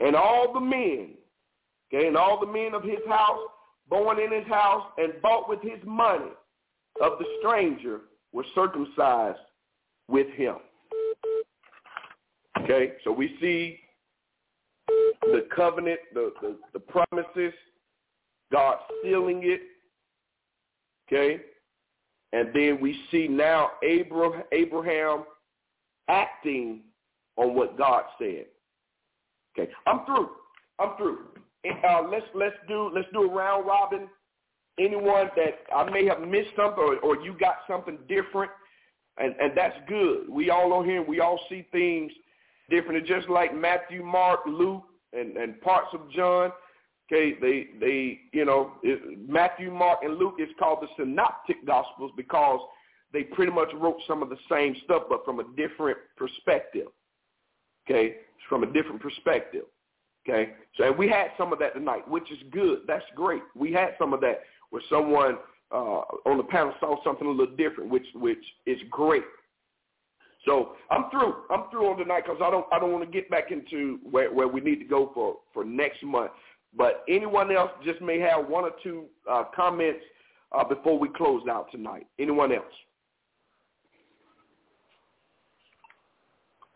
[0.00, 1.14] And all the men,
[1.92, 3.40] okay, and all the men of his house,
[3.88, 6.30] born in his house and bought with his money
[7.00, 8.00] of the stranger
[8.32, 9.38] were circumcised
[10.08, 10.56] with him.
[12.62, 13.78] Okay, so we see
[15.22, 17.54] the covenant, the, the, the promises,
[18.52, 19.60] God sealing it.
[21.06, 21.40] Okay,
[22.32, 25.24] and then we see now Abraham,
[26.08, 26.80] acting
[27.36, 28.46] on what God said.
[29.58, 30.30] Okay, I'm through.
[30.78, 31.18] I'm through.
[31.66, 34.08] Uh, let's let's do let's do a round robin.
[34.78, 38.50] Anyone that I may have missed something or, or you got something different,
[39.16, 40.28] and and that's good.
[40.28, 41.02] We all on here.
[41.02, 42.12] We all see things
[42.70, 43.04] different.
[43.06, 46.52] Just like Matthew, Mark, Luke, and and parts of John.
[47.10, 52.12] Okay, they they you know it, Matthew, Mark, and Luke is called the synoptic gospels
[52.16, 52.60] because
[53.12, 56.88] they pretty much wrote some of the same stuff but from a different perspective.
[57.88, 58.16] Okay,
[58.48, 59.64] from a different perspective.
[60.28, 62.80] Okay, so we had some of that tonight, which is good.
[62.86, 63.42] That's great.
[63.56, 65.38] We had some of that where someone
[65.72, 69.24] uh, on the panel saw something a little different, which which is great.
[70.44, 71.34] So I'm through.
[71.50, 74.32] I'm through on tonight because I don't I don't want to get back into where,
[74.32, 76.30] where we need to go for for next month.
[76.76, 80.00] But anyone else just may have one or two uh, comments
[80.52, 82.06] uh, before we close out tonight.
[82.18, 82.64] Anyone else?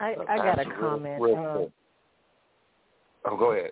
[0.01, 1.22] I, I got a comment.
[1.22, 1.72] Real, real
[3.24, 3.70] uh, oh, go ahead.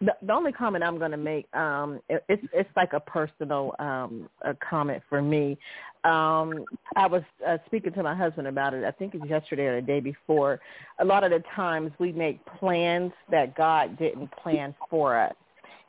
[0.00, 3.74] The, the only comment I'm going to make, um, it, it's it's like a personal
[3.80, 5.58] um, a comment for me.
[6.04, 8.84] Um, I was uh, speaking to my husband about it.
[8.84, 10.60] I think it was yesterday or the day before.
[11.00, 15.34] A lot of the times we make plans that God didn't plan for us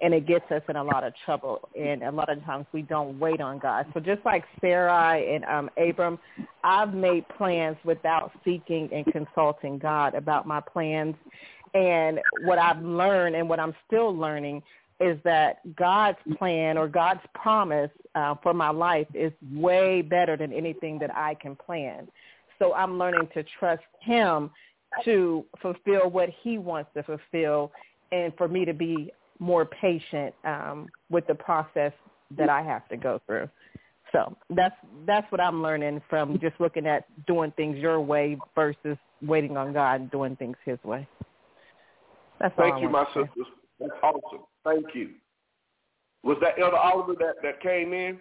[0.02, 1.68] and it gets us in a lot of trouble.
[1.80, 3.86] And a lot of times we don't wait on God.
[3.94, 6.18] So just like Sarai and um, Abram,
[6.64, 11.16] I've made plans without seeking and consulting God about my plans.
[11.74, 14.64] And what I've learned and what I'm still learning
[15.00, 20.52] is that God's plan or God's promise uh, for my life is way better than
[20.52, 22.08] anything that I can plan.
[22.58, 24.52] So I'm learning to trust him
[25.06, 27.72] to fulfill what he wants to fulfill
[28.12, 31.94] and for me to be more patient um, with the process
[32.38, 33.48] that I have to go through.
[34.12, 38.98] So that's that's what I'm learning from just looking at doing things your way versus
[39.22, 41.08] waiting on God and doing things His way.
[42.40, 43.48] That's Thank you, my sisters.
[43.80, 44.46] That's awesome.
[44.64, 45.12] Thank you.
[46.24, 48.20] Was that Elder Oliver that that came in?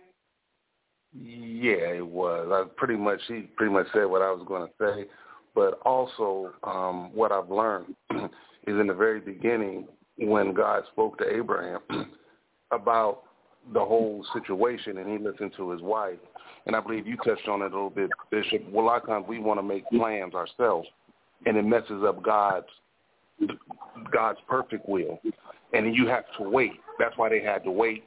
[1.13, 2.49] Yeah, it was.
[2.53, 5.09] I pretty much he pretty much said what I was going to say,
[5.55, 9.89] but also um, what I've learned is in the very beginning
[10.19, 11.81] when God spoke to Abraham
[12.73, 13.23] about
[13.73, 16.19] the whole situation and he listened to his wife.
[16.67, 18.63] And I believe you touched on it a little bit, Bishop.
[18.71, 20.89] Well, a lot of times we want to make plans ourselves
[21.47, 22.67] and it messes up God's
[24.13, 25.21] God's perfect will.
[25.73, 26.73] And you have to wait.
[26.99, 28.05] That's why they had to wait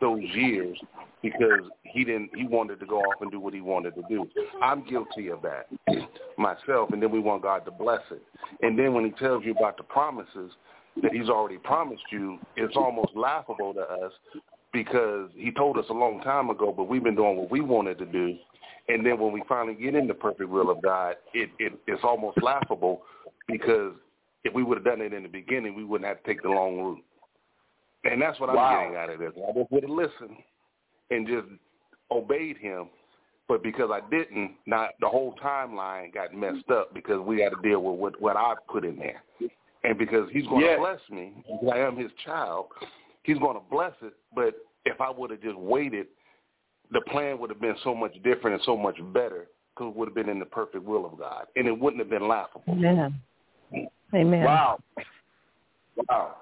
[0.00, 0.78] those years
[1.22, 4.26] because he didn't he wanted to go off and do what he wanted to do.
[4.62, 5.68] I'm guilty of that
[6.36, 8.22] myself and then we want God to bless it.
[8.62, 10.52] And then when he tells you about the promises,
[11.02, 14.12] that he's already promised you, it's almost laughable to us
[14.72, 17.98] because he told us a long time ago, but we've been doing what we wanted
[17.98, 18.36] to do.
[18.88, 22.02] And then when we finally get in the perfect will of God, it, it it's
[22.04, 23.02] almost laughable
[23.48, 23.92] because
[24.44, 26.48] if we would have done it in the beginning, we wouldn't have to take the
[26.48, 27.04] long route.
[28.04, 28.62] And that's what wow.
[28.62, 29.32] I'm getting out of this.
[29.36, 30.36] I just would have listened
[31.10, 31.46] and just
[32.10, 32.88] obeyed him.
[33.46, 37.60] But because I didn't, not the whole timeline got messed up because we had to
[37.62, 39.22] deal with what, what I put in there.
[39.82, 40.76] And because he's going yes.
[40.76, 42.66] to bless me, because I am his child,
[43.22, 44.14] he's going to bless it.
[44.34, 44.54] But
[44.86, 46.06] if I would have just waited,
[46.90, 50.08] the plan would have been so much different and so much better because it would
[50.08, 51.44] have been in the perfect will of God.
[51.56, 52.64] And it wouldn't have been laughable.
[52.72, 53.20] Amen.
[54.14, 54.44] Amen.
[54.44, 54.78] Wow.
[56.08, 56.36] Wow.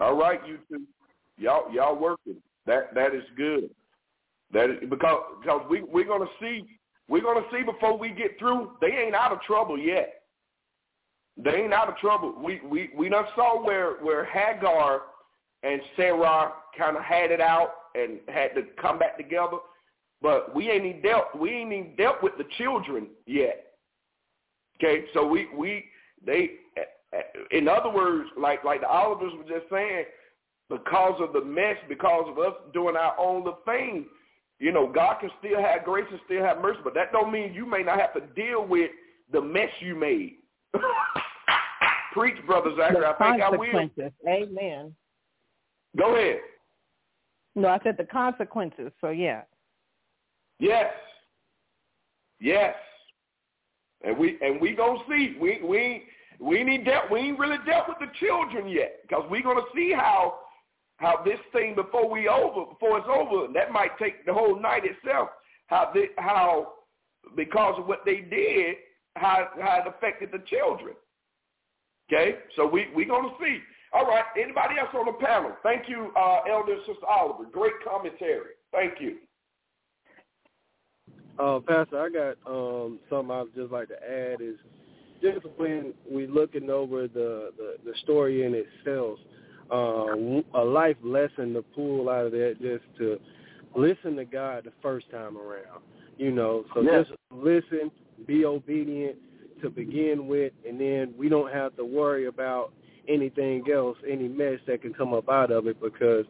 [0.00, 0.82] All right, you two.
[1.38, 2.36] Y'all y'all working.
[2.66, 3.70] That that is good.
[4.52, 6.64] That is because because we we're gonna see
[7.08, 8.72] we're gonna see before we get through.
[8.80, 10.22] They ain't out of trouble yet.
[11.36, 12.34] They ain't out of trouble.
[12.42, 15.02] We we we done saw where where Hagar
[15.62, 19.58] and Sarah kind of had it out and had to come back together,
[20.22, 23.73] but we ain't even dealt we ain't even dealt with the children yet.
[24.76, 25.84] Okay, so we we
[26.24, 26.50] they
[27.50, 30.04] in other words, like like the Olivers were just saying,
[30.68, 34.06] because of the mess, because of us doing our own little thing,
[34.58, 37.52] you know, God can still have grace and still have mercy, but that don't mean
[37.54, 38.90] you may not have to deal with
[39.32, 40.36] the mess you made.
[42.12, 43.04] Preach, brother Zachary.
[43.04, 43.90] I think I will.
[44.28, 44.94] Amen.
[45.96, 46.40] Go ahead.
[47.56, 48.92] No, I said the consequences.
[49.00, 49.42] So yeah.
[50.58, 50.92] Yes.
[52.40, 52.74] Yes.
[54.04, 55.36] And we and we gonna see.
[55.40, 56.04] We we
[56.40, 57.10] we ain't dealt.
[57.10, 60.40] We ain't really dealt with the children yet because we're gonna see how
[60.96, 63.52] how this thing before we over before it's over.
[63.52, 65.28] That might take the whole night itself.
[65.66, 66.72] How they, how
[67.36, 68.76] because of what they did,
[69.16, 70.94] how how it affected the children.
[72.12, 73.60] Okay, so we we gonna see.
[73.92, 75.52] All right, anybody else on the panel?
[75.62, 77.44] Thank you, uh, Elder Sister Oliver.
[77.50, 78.58] Great commentary.
[78.72, 79.18] Thank you.
[81.38, 84.56] Uh, Pastor, I got um, something I'd just like to add is
[85.20, 89.18] just when we looking over the, the, the story in itself,
[89.72, 93.18] uh, a life lesson to pull out of that just to
[93.74, 95.82] listen to God the first time around.
[96.18, 97.06] You know, so yes.
[97.08, 97.90] just listen,
[98.26, 99.16] be obedient,
[99.62, 102.72] to begin with, and then we don't have to worry about
[103.08, 106.24] anything else, any mess that can come up out of it because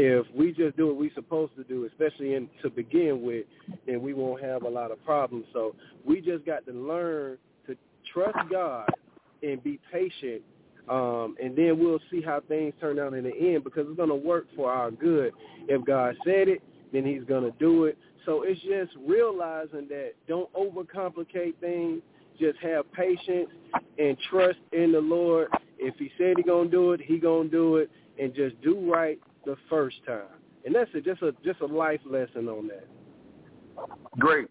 [0.00, 3.46] if we just do what we're supposed to do, especially in to begin with,
[3.84, 5.44] then we won't have a lot of problems.
[5.52, 5.74] So
[6.06, 7.36] we just got to learn
[7.66, 7.76] to
[8.12, 8.88] trust God
[9.42, 10.42] and be patient,
[10.88, 14.08] um, and then we'll see how things turn out in the end because it's going
[14.08, 15.32] to work for our good.
[15.68, 17.98] If God said it, then he's going to do it.
[18.24, 22.02] So it's just realizing that don't overcomplicate things
[22.38, 23.48] just have patience
[23.98, 25.48] and trust in the Lord.
[25.76, 27.90] If he said he gonna do it, he gonna do it,
[28.20, 29.18] and just do right
[29.48, 30.26] the first time.
[30.66, 32.86] And that's a, just a just a life lesson on that.
[34.18, 34.48] Great.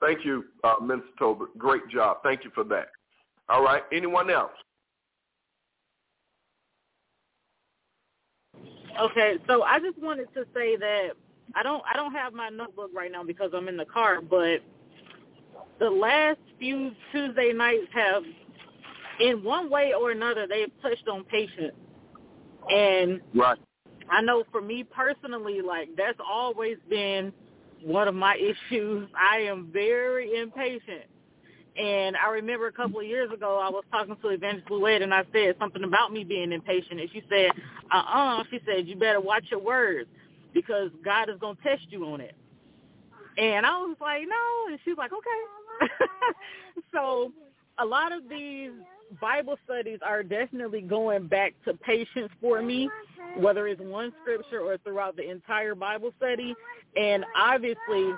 [0.00, 1.56] Thank you, uh, Minister Tolbert.
[1.58, 2.18] Great job.
[2.22, 2.88] Thank you for that.
[3.48, 3.82] All right.
[3.92, 4.52] Anyone else?
[9.00, 11.10] Okay, so I just wanted to say that
[11.56, 14.60] I don't I don't have my notebook right now because I'm in the car, but
[15.80, 18.22] the last few Tuesday nights have,
[19.18, 21.74] in one way or another, they've touched on patience.
[22.70, 23.58] And right.
[24.10, 27.32] I know for me personally, like that's always been
[27.82, 28.36] one of my
[28.70, 29.08] issues.
[29.16, 31.06] I am very impatient.
[31.76, 35.14] And I remember a couple of years ago, I was talking to Evangelist Louette, and
[35.14, 37.00] I said something about me being impatient.
[37.00, 37.50] And she said,
[37.90, 38.44] uh-uh.
[38.50, 40.08] She said, you better watch your words
[40.52, 42.34] because God is going to test you on it.
[43.38, 44.70] And I was like, no.
[44.70, 45.88] And she's like, okay.
[46.92, 47.32] so
[47.78, 48.72] a lot of these
[49.20, 52.88] Bible studies are definitely going back to patience for me,
[53.38, 56.54] whether it's one scripture or throughout the entire Bible study.
[56.96, 58.12] And obviously,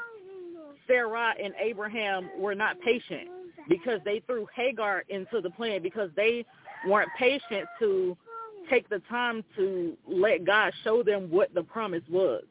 [0.86, 3.28] Sarah and Abraham were not patient
[3.68, 6.44] because they threw Hagar into the plan because they
[6.86, 8.16] weren't patient to
[8.70, 12.44] take the time to let God show them what the promise was.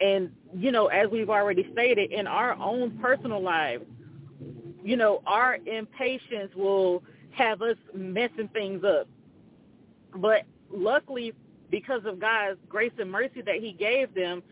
[0.00, 3.84] And, you know, as we've already stated, in our own personal lives,
[4.84, 7.02] you know, our impatience will
[7.38, 9.08] have us messing things up.
[10.14, 11.32] But luckily,
[11.70, 14.42] because of God's grace and mercy that he gave them,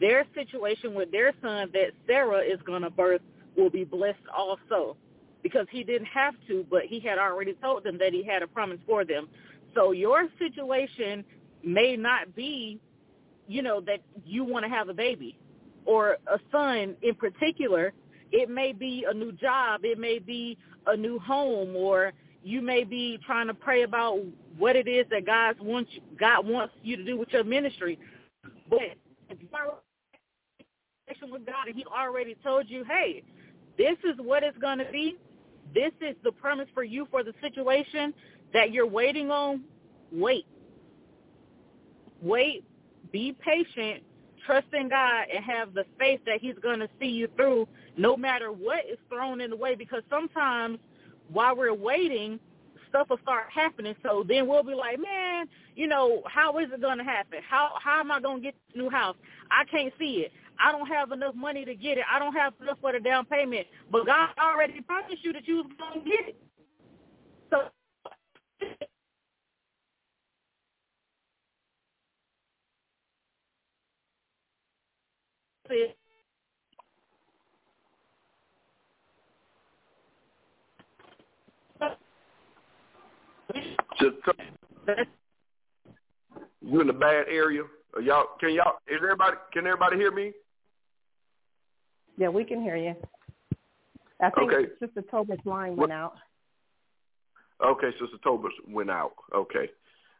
[0.00, 3.22] their situation with their son that Sarah is going to birth
[3.56, 4.96] will be blessed also
[5.42, 8.46] because he didn't have to, but he had already told them that he had a
[8.46, 9.28] promise for them.
[9.74, 11.24] So your situation
[11.62, 12.80] may not be
[13.50, 15.36] you know, that you want to have a baby
[15.84, 17.92] or a son in particular.
[18.32, 19.84] It may be a new job.
[19.84, 22.12] It may be a new home or
[22.42, 24.20] you may be trying to pray about
[24.56, 27.98] what it is that God wants God wants you to do with your ministry.
[28.68, 28.96] But
[29.28, 29.74] if you are
[31.30, 33.22] with God and He already told you, hey,
[33.76, 35.18] this is what it's going to be.
[35.74, 38.14] This is the premise for you for the situation
[38.52, 39.62] that you're waiting on.
[40.12, 40.46] Wait.
[42.22, 42.64] Wait
[43.12, 44.02] be patient,
[44.46, 48.16] trust in God, and have the faith that he's going to see you through no
[48.16, 50.78] matter what is thrown in the way because sometimes
[51.32, 52.40] while we're waiting,
[52.88, 53.94] stuff will start happening.
[54.02, 57.38] So then we'll be like, man, you know, how is it going to happen?
[57.48, 59.16] How how am I going to get this new house?
[59.50, 60.32] I can't see it.
[60.62, 62.04] I don't have enough money to get it.
[62.12, 63.66] I don't have enough for the down payment.
[63.90, 66.36] But God already promised you that you was going to get it.
[67.50, 67.62] So
[83.98, 84.16] Just
[86.62, 87.62] you in a bad area.
[87.94, 90.32] Are y'all can y'all is everybody can everybody hear me?
[92.16, 92.94] Yeah, we can hear you.
[94.20, 94.70] I think Okay.
[94.78, 96.14] Sister Tolbert's line went out.
[97.64, 99.12] Okay, Sister Tolbert went out.
[99.34, 99.70] Okay.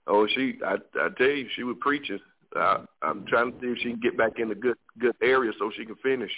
[0.07, 2.21] Oh, she I I tell you, she was preaching.
[2.59, 5.53] Uh, I'm trying to see if she can get back in a good good area
[5.59, 6.31] so she can finish.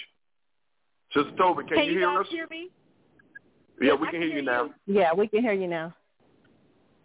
[1.13, 2.27] Sister Tolbert, can, Can you you hear guys us?
[2.29, 2.69] hear me?
[3.81, 4.63] Yeah, Yes, we can can hear you now.
[4.65, 4.73] you.
[4.99, 5.93] Yeah, we can hear you now.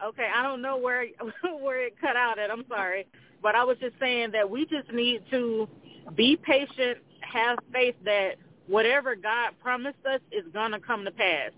[0.04, 1.06] Okay, I don't know where
[1.61, 2.50] where it cut out at.
[2.50, 3.06] I'm sorry,
[3.42, 5.68] but I was just saying that we just need to
[6.14, 8.32] be patient, have faith that
[8.66, 11.50] whatever God promised us is gonna come to pass.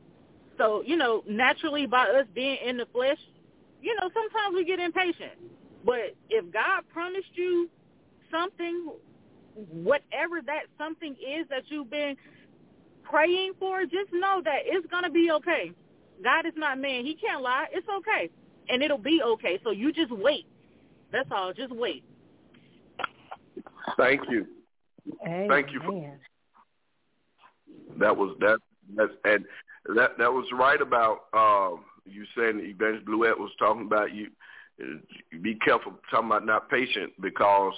[0.56, 3.18] So you know, naturally, by us being in the flesh,
[3.82, 5.32] you know, sometimes we get impatient.
[5.84, 7.68] But if God promised you
[8.30, 8.92] something,
[9.54, 12.16] whatever that something is that you've been
[13.02, 15.72] praying for, just know that it's gonna be okay.
[16.22, 17.04] God is not man.
[17.04, 17.66] He can't lie.
[17.72, 18.30] It's okay.
[18.68, 19.58] And it'll be okay.
[19.64, 20.46] So you just wait.
[21.12, 21.52] That's all.
[21.52, 22.04] Just wait.
[23.96, 24.46] Thank you.
[25.24, 26.18] Thank you for-
[27.98, 28.58] That was that
[28.94, 29.44] that's and
[29.96, 34.30] that that was right about um you saying Evangelist Bluette was talking about you
[35.42, 37.74] be careful talking about not patient because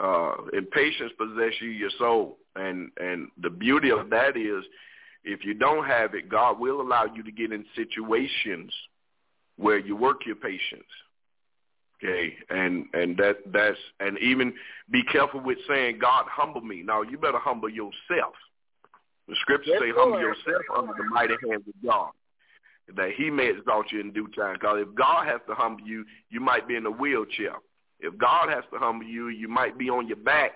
[0.00, 2.38] uh impatience possess you your soul.
[2.54, 4.64] And and the beauty of that is
[5.24, 8.72] if you don't have it God will allow you to get in situations
[9.56, 10.90] where you work your patience.
[11.96, 12.34] Okay?
[12.50, 14.52] And and that that's and even
[14.90, 16.82] be careful with saying God humble me.
[16.82, 18.34] Now you better humble yourself.
[19.28, 20.22] The scriptures Yes, say, humble Lord.
[20.22, 22.10] yourself under the mighty hands of God,
[22.94, 24.54] that he may exalt you in due time.
[24.54, 27.54] Because if God has to humble you, you might be in a wheelchair.
[28.00, 30.52] If God has to humble you, you might be on your back,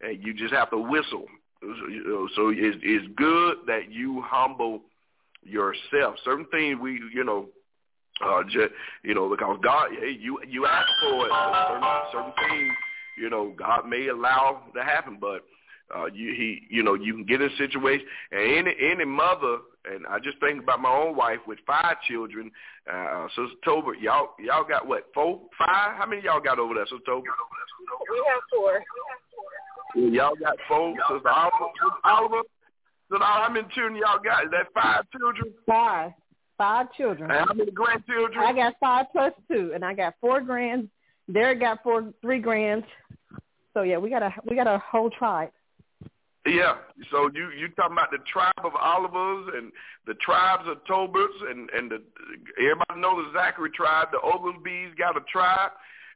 [0.00, 1.24] and you just have to whistle.
[1.62, 4.82] So, it's good that you humble
[5.44, 6.16] yourself.
[6.24, 7.48] Certain things we, you know,
[8.24, 8.72] uh, just,
[9.02, 11.32] you know, because God, hey, you you ask for it.
[11.68, 12.72] Certain, certain things,
[13.18, 15.44] you know, God may allow to happen, but
[15.94, 19.58] uh, you he you know you can get in a situation and any any mother
[19.84, 22.50] and I just think about my own wife with five children.
[22.90, 25.96] Uh, Sister Tolbert, y'all y'all got what four five?
[25.96, 27.22] How many of y'all got over there, Sister Tolbert?
[28.10, 28.82] We have four.
[30.10, 30.94] Y'all got four.
[31.10, 32.42] Sister Oliver, Sister Oliver.
[33.10, 34.44] Sister Oliver, how many children y'all got?
[34.44, 35.52] Is that five children?
[35.66, 36.12] Five.
[36.58, 37.30] Five children.
[37.30, 38.38] And how many grandchildren?
[38.38, 40.88] I got five plus two, and I got four grands.
[41.32, 42.86] Derrick got four, three grands.
[43.74, 45.50] So yeah, we got a we got a whole tribe.
[46.46, 46.74] Yeah.
[47.10, 49.72] So you you talking about the tribe of Olivers and
[50.06, 52.02] the tribes of Tolberts and and the
[52.58, 54.08] everybody knows the Zachary tribe.
[54.10, 55.70] The Oglesbys got a tribe.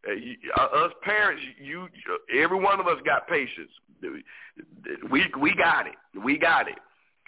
[0.06, 1.88] Uh, you, uh, us parents, you
[2.36, 3.70] every one of us got patience.
[5.10, 5.94] We we got it.
[6.24, 6.78] We got it.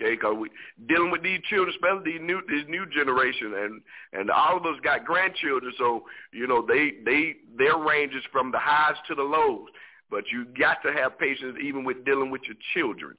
[0.01, 0.49] Okay, because we
[0.87, 3.81] dealing with these children, especially these new this new generation, and
[4.13, 5.73] and all of us got grandchildren.
[5.79, 9.69] So you know they they their ranges from the highs to the lows.
[10.11, 13.17] But you got to have patience even with dealing with your children.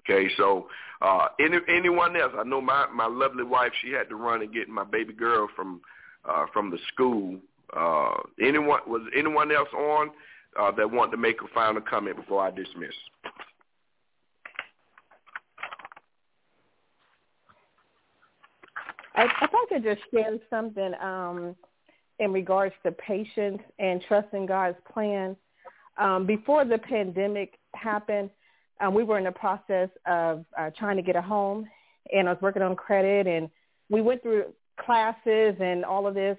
[0.00, 0.68] Okay, so
[1.02, 2.32] uh, any anyone else?
[2.36, 3.72] I know my my lovely wife.
[3.82, 5.80] She had to run and get my baby girl from
[6.28, 7.38] uh, from the school.
[7.76, 10.10] Uh, anyone was anyone else on
[10.58, 12.94] uh, that wanted to make a final comment before I dismiss?
[19.16, 21.56] I, if I could just share something um,
[22.18, 25.36] in regards to patience and trusting God's plan.
[25.98, 28.30] Um, before the pandemic happened,
[28.80, 31.66] um, we were in the process of uh, trying to get a home,
[32.12, 33.48] and I was working on credit, and
[33.88, 36.36] we went through classes and all of this,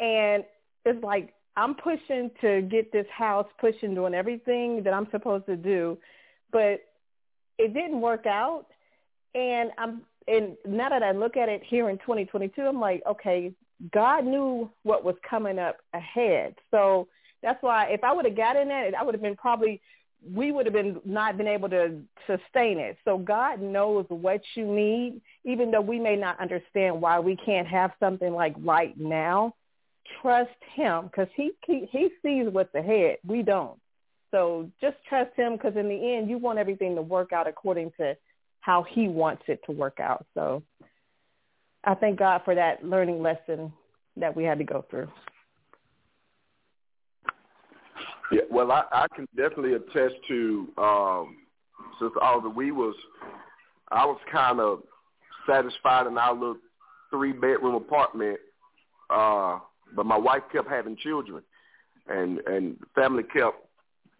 [0.00, 0.44] and
[0.84, 5.56] it's like I'm pushing to get this house, pushing doing everything that I'm supposed to
[5.56, 5.98] do,
[6.52, 6.80] but
[7.58, 8.66] it didn't work out,
[9.34, 13.52] and I'm and now that I look at it here in 2022, I'm like, okay,
[13.92, 16.56] God knew what was coming up ahead.
[16.70, 17.06] So
[17.46, 19.80] that's why if I would have gotten that, I would have been probably,
[20.34, 22.98] we would have been not been able to sustain it.
[23.04, 27.68] So God knows what you need, even though we may not understand why we can't
[27.68, 29.54] have something like right now.
[30.20, 33.18] Trust Him because He He, he sees what's ahead.
[33.24, 33.78] We don't.
[34.32, 37.92] So just trust Him because in the end, you want everything to work out according
[37.98, 38.16] to
[38.66, 40.26] how he wants it to work out.
[40.34, 40.64] So
[41.84, 43.72] I thank God for that learning lesson
[44.16, 45.08] that we had to go through.
[48.32, 51.36] Yeah, well, I, I can definitely attest to um,
[51.98, 52.94] since Oliver, we was
[53.90, 54.82] I was kind of
[55.48, 56.56] satisfied in our little
[57.10, 58.38] three bedroom apartment,
[59.10, 59.58] uh,
[59.94, 61.42] but my wife kept having children,
[62.08, 63.56] and and family kept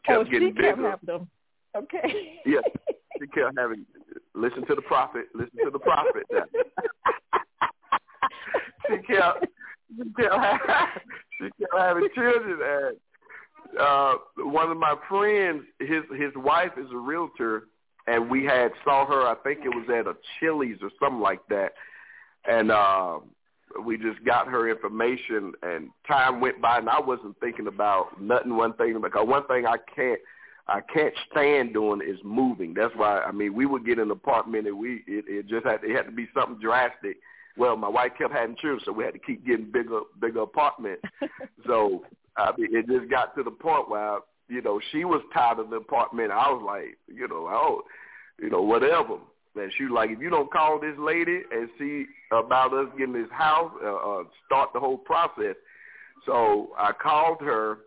[0.04, 0.90] kept oh, getting she kept bigger.
[0.90, 1.28] having them.
[1.76, 2.40] Okay.
[2.44, 2.61] Yeah.
[3.18, 3.86] She kept having
[4.34, 6.24] listen to the prophet, listen to the prophet.
[8.86, 9.46] she kept
[9.96, 10.61] she kept having,
[11.40, 12.96] she kept having children and
[13.78, 17.64] uh one of my friends his his wife is a realtor
[18.06, 21.40] and we had saw her I think it was at a Chili's or something like
[21.48, 21.72] that
[22.48, 23.18] and uh
[23.84, 28.56] we just got her information and time went by and I wasn't thinking about nothing
[28.56, 30.20] one thing because one thing I can't
[30.68, 32.74] I can't stand doing is moving.
[32.74, 35.80] That's why I mean we would get an apartment and we it, it just had
[35.82, 37.18] it had to be something drastic.
[37.56, 41.02] Well, my wife kept having children, so we had to keep getting bigger bigger apartments.
[41.66, 42.04] so
[42.37, 44.18] I mean, it just got to the point where
[44.49, 46.30] you know she was tired of the apartment.
[46.30, 47.82] I was like, you know, oh,
[48.41, 49.18] you know, whatever.
[49.55, 53.14] And she was like, if you don't call this lady and see about us getting
[53.14, 55.57] this house, uh, uh, start the whole process.
[56.26, 57.78] So I called her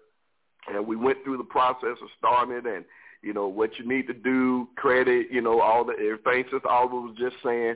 [0.68, 2.86] and we went through the process of starting it and
[3.22, 7.02] you know what you need to do, credit, you know, all the everything since Oliver
[7.02, 7.76] was just saying.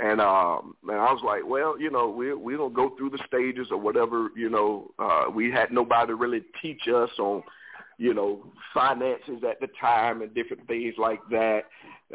[0.00, 3.22] And um and I was like, well, you know, we we don't go through the
[3.26, 7.42] stages or whatever, you know, uh we had nobody really teach us on,
[7.98, 11.62] you know, finances at the time and different things like that.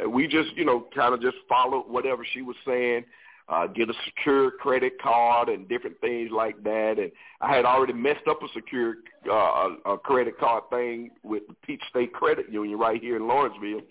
[0.09, 3.05] We just, you know, kind of just followed whatever she was saying
[3.47, 6.95] uh, get a secure credit card and different things like that.
[6.97, 7.11] And
[7.41, 8.95] I had already messed up a secure
[9.31, 13.81] uh, a credit card thing with the Peach State Credit Union right here in Lawrenceville.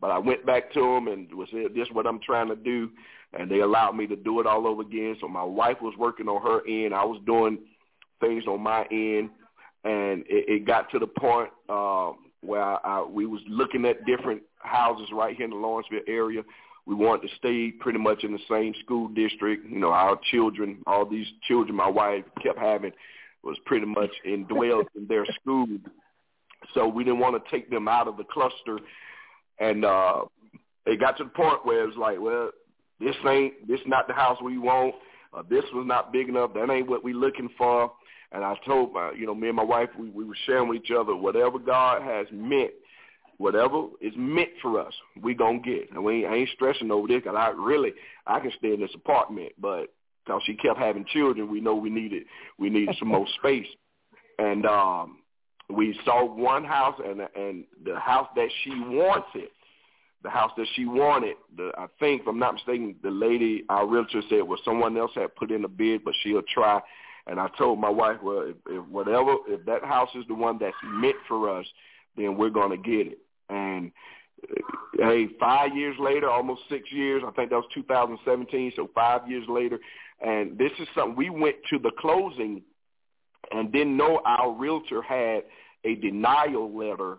[0.00, 2.56] But I went back to them and was said, "This is what I'm trying to
[2.56, 2.90] do,"
[3.32, 5.16] and they allowed me to do it all over again.
[5.20, 7.58] So my wife was working on her end, I was doing
[8.20, 9.30] things on my end,
[9.84, 14.04] and it, it got to the point uh, where I, I, we was looking at
[14.06, 16.42] different houses right here in the Lawrenceville area
[16.88, 19.70] we wanted to stay pretty much in the same school district.
[19.70, 22.92] You know, our children, all these children my wife kept having
[23.44, 25.66] was pretty much indwelled in their school.
[26.72, 28.78] So we didn't want to take them out of the cluster.
[29.60, 30.22] And uh
[30.86, 32.50] it got to the point where it was like, well,
[33.00, 34.94] this ain't this not the house we want.
[35.32, 36.54] Uh, this was not big enough.
[36.54, 37.92] That ain't what we looking for.
[38.32, 40.82] And I told my, you know, me and my wife, we, we were sharing with
[40.82, 42.72] each other whatever God has meant
[43.38, 44.92] whatever is meant for us,
[45.22, 45.90] we gonna get.
[45.92, 47.92] And we I ain't stressing over this because I really
[48.26, 49.86] I can stay in this apartment, but
[50.24, 52.24] because she kept having children, we know we needed
[52.58, 53.66] we needed some more space,
[54.38, 55.18] and um,
[55.70, 59.48] we saw one house and and the house that she wanted.
[60.22, 63.86] The house that she wanted, the, I think, if I'm not mistaken, the lady, our
[63.86, 66.80] realtor said, well, someone else had put in a bid, but she'll try.
[67.28, 70.58] And I told my wife, well, if, if whatever, if that house is the one
[70.58, 71.66] that's meant for us,
[72.16, 73.18] then we're to get it.
[73.48, 73.92] And
[74.42, 74.54] uh,
[74.98, 79.44] hey, five years later, almost six years, I think that was 2017, so five years
[79.48, 79.78] later,
[80.20, 82.62] and this is something we went to the closing
[83.50, 85.44] and didn't know our realtor had
[85.84, 87.18] a denial letter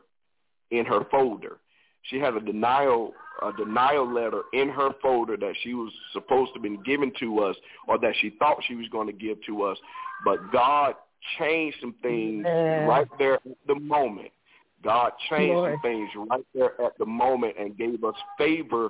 [0.71, 1.57] in her folder.
[2.03, 6.55] She had a denial a denial letter in her folder that she was supposed to
[6.55, 7.55] have been given to us
[7.87, 9.77] or that she thought she was going to give to us,
[10.25, 10.95] but God
[11.37, 12.85] changed some things yeah.
[12.85, 14.31] right there at the moment
[14.83, 15.73] God changed Lord.
[15.73, 18.89] some things right there at the moment and gave us favor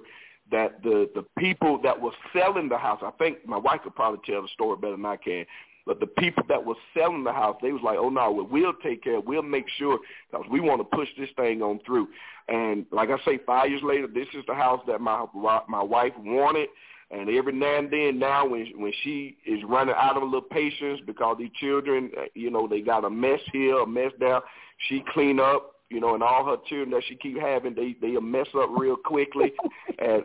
[0.52, 4.20] that the the people that were selling the house, I think my wife could probably
[4.26, 5.46] tell the story better than I can,
[5.90, 9.04] but the people that were selling the house, they was like, oh no, well, take
[9.04, 9.98] care, we'll make sure
[10.32, 12.08] because we want to push this thing on through.
[12.48, 15.26] And like I say, five years later, this is the house that my
[15.68, 16.70] my wife wanted.
[17.10, 20.44] And every now and then, now when when she is running out of a little
[20.44, 24.42] patience because these children, uh, you know, they got a mess here, a mess there,
[24.90, 28.20] she clean up you know, and all her children that she keep having, they they
[28.20, 29.52] mess up real quickly.
[30.00, 30.24] and,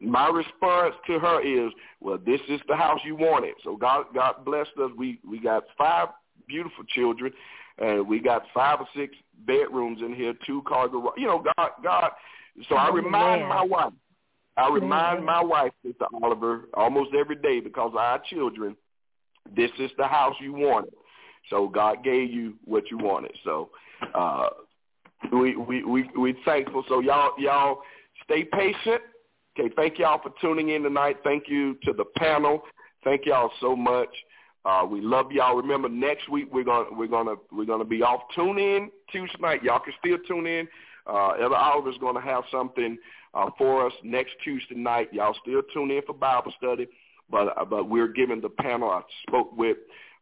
[0.00, 3.54] my response to her is, well, this is the house you wanted.
[3.64, 4.90] So God God blessed us.
[4.96, 6.08] We we got five
[6.46, 7.32] beautiful children,
[7.78, 9.16] and we got five or six
[9.46, 11.14] bedrooms in here, two car garage.
[11.16, 12.10] You know, God God.
[12.68, 13.92] So I remind my wife.
[14.56, 16.06] I remind my wife, Mr.
[16.22, 18.76] Oliver, almost every day because our children,
[19.56, 20.94] this is the house you wanted.
[21.50, 23.32] So God gave you what you wanted.
[23.42, 23.70] So
[24.14, 24.50] uh
[25.32, 26.84] we we we we thankful.
[26.88, 27.82] So y'all y'all
[28.24, 29.02] stay patient.
[29.58, 31.18] Okay, thank y'all for tuning in tonight.
[31.22, 32.62] Thank you to the panel.
[33.04, 34.08] Thank y'all so much.
[34.64, 35.54] Uh, we love y'all.
[35.56, 38.22] Remember, next week we're gonna we're gonna we're gonna be off.
[38.34, 39.62] Tune in Tuesday night.
[39.62, 40.66] Y'all can still tune in.
[41.06, 42.96] Uh, Elder Oliver's gonna have something
[43.34, 45.12] uh, for us next Tuesday night.
[45.12, 46.88] Y'all still tune in for Bible study,
[47.30, 48.90] but uh, but we're giving the panel.
[48.90, 49.76] I spoke with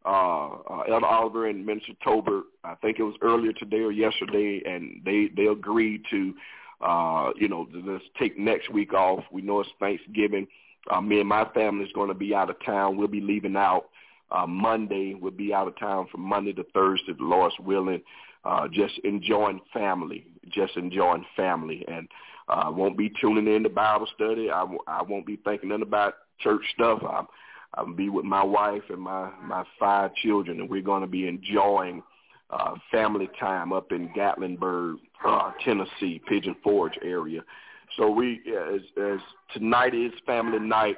[0.05, 4.63] uh, uh, Elder Oliver and Minister Tolbert, I think it was earlier today or yesterday,
[4.67, 6.35] and they they agreed to,
[6.81, 9.25] uh, you know, let's take next week off.
[9.33, 10.47] We know it's Thanksgiving.
[10.91, 12.97] Uh, me and my family is going to be out of town.
[12.97, 13.91] We'll be leaving out
[14.31, 15.15] uh, Monday.
[15.15, 18.03] We'll be out of town from Monday to Thursday, the Lord's willing.
[18.45, 22.09] uh, just enjoying family, just enjoying family, and
[22.49, 24.51] I uh, won't be tuning in to Bible study.
[24.51, 27.01] I w- I won't be thinking nothing about church stuff.
[27.09, 27.27] I'm
[27.75, 31.27] I'm be with my wife and my my five children, and we're going to be
[31.27, 32.03] enjoying
[32.51, 37.41] uh, family time up in Gatlinburg, uh, Tennessee, Pigeon Forge area.
[37.97, 38.41] So we,
[38.75, 39.21] as, as
[39.55, 40.97] tonight is family night,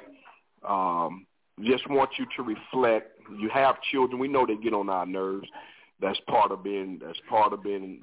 [0.67, 1.25] um,
[1.63, 3.19] just want you to reflect.
[3.39, 4.19] You have children.
[4.19, 5.47] We know they get on our nerves.
[6.01, 6.99] That's part of being.
[7.03, 8.01] That's part of being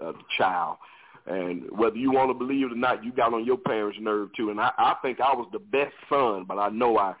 [0.00, 0.78] a child.
[1.26, 4.30] And whether you want to believe it or not, you got on your parents' nerve
[4.34, 4.48] too.
[4.48, 7.14] And I, I think I was the best son, but I know I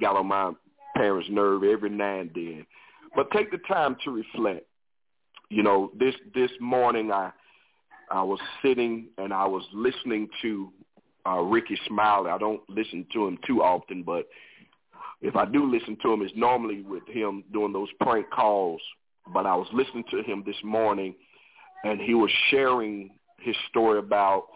[0.00, 0.52] got on my
[0.96, 2.66] parents' nerve every now and then.
[3.14, 4.66] But take the time to reflect.
[5.50, 7.32] You know, this this morning I
[8.10, 10.72] I was sitting and I was listening to
[11.26, 12.30] uh, Rickey Smiley.
[12.30, 14.26] I don't listen to him too often, but
[15.20, 18.80] if I do listen to him, it's normally with him doing those prank calls.
[19.32, 21.14] But I was listening to him this morning,
[21.84, 23.10] and he was sharing
[23.40, 24.46] his story about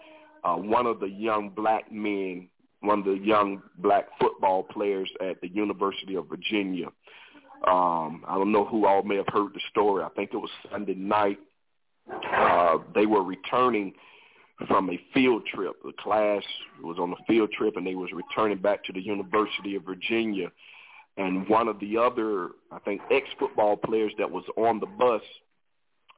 [0.45, 2.49] uh, one of the young black men,
[2.83, 6.87] one of the young black football players at the University of Virginia.
[7.67, 10.03] Um, I don't know who all may have heard the story.
[10.03, 11.39] I think it was Sunday night.
[12.11, 13.95] Uh, they were returning
[14.67, 15.77] from a field trip.
[15.85, 16.43] The class
[16.83, 20.51] was on a field trip, and they was returning back to the University of Virginia.
[21.17, 25.23] And one of the other, I think, ex-football players that was on the bus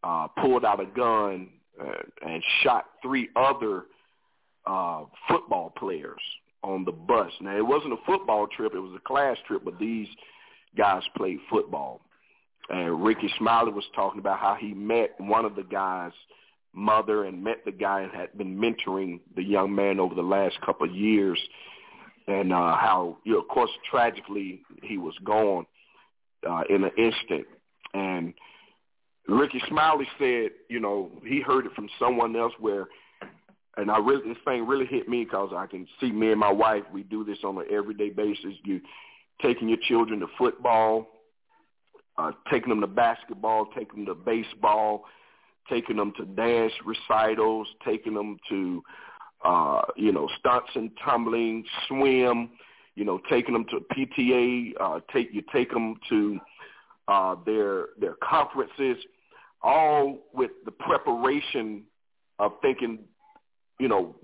[0.03, 1.49] uh, pulled out a gun
[1.81, 3.85] uh, and shot three other
[4.67, 6.21] uh, football players
[6.65, 7.31] on the bus.
[7.41, 8.73] Now, it wasn't a football trip.
[8.75, 10.09] It was a class trip, but these
[10.77, 12.01] guys played football.
[12.71, 16.13] And Rickey Smiley was talking about how he met one of the guys'
[16.73, 20.59] mother and met the guy and had been mentoring the young man over the last
[20.63, 21.39] couple of years.
[22.27, 25.67] And uh, how, you know, of course, tragically, he was gone
[26.49, 27.47] uh, in an instant.
[27.93, 28.33] And
[29.29, 32.87] Rickey Smiley said, you know, he heard it from someone else where,
[33.77, 36.53] and I really, this thing really hit me because I can see me and my
[36.53, 38.55] wife, we do this on an everyday basis.
[38.65, 38.81] You
[39.43, 41.09] taking your children to football,
[42.19, 45.05] uh, taking them to basketball, taking them to baseball,
[45.69, 48.83] taking them to dance recitals, taking them to,
[49.45, 52.51] uh, you know, stunts and tumbling, swim,
[52.95, 56.39] you know, taking them to PTA, uh, take you take them to
[57.09, 58.97] uh, their their conferences
[59.65, 61.83] all with the preparation
[62.39, 62.99] of thinking,
[63.79, 64.15] you know,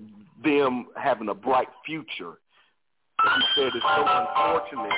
[0.44, 2.38] them having a bright future.
[3.22, 4.92] He said it's so unfortunate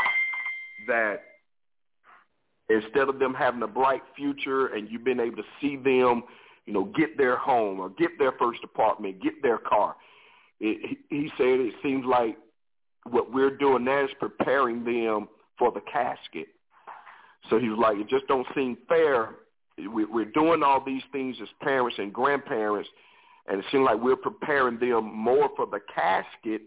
[0.86, 1.22] that
[2.68, 6.22] instead of them having a bright future and you've been able to see them,
[6.66, 9.96] you know, get their home or get their first apartment, get their car,
[10.60, 12.36] it, he said it seems like
[13.10, 15.28] what we're doing now is preparing them
[15.58, 16.46] for the casket.
[17.50, 19.30] So he was like, it just don't seem fair
[19.78, 22.88] we're doing all these things as parents and grandparents,
[23.46, 26.62] and it seems like we're preparing them more for the casket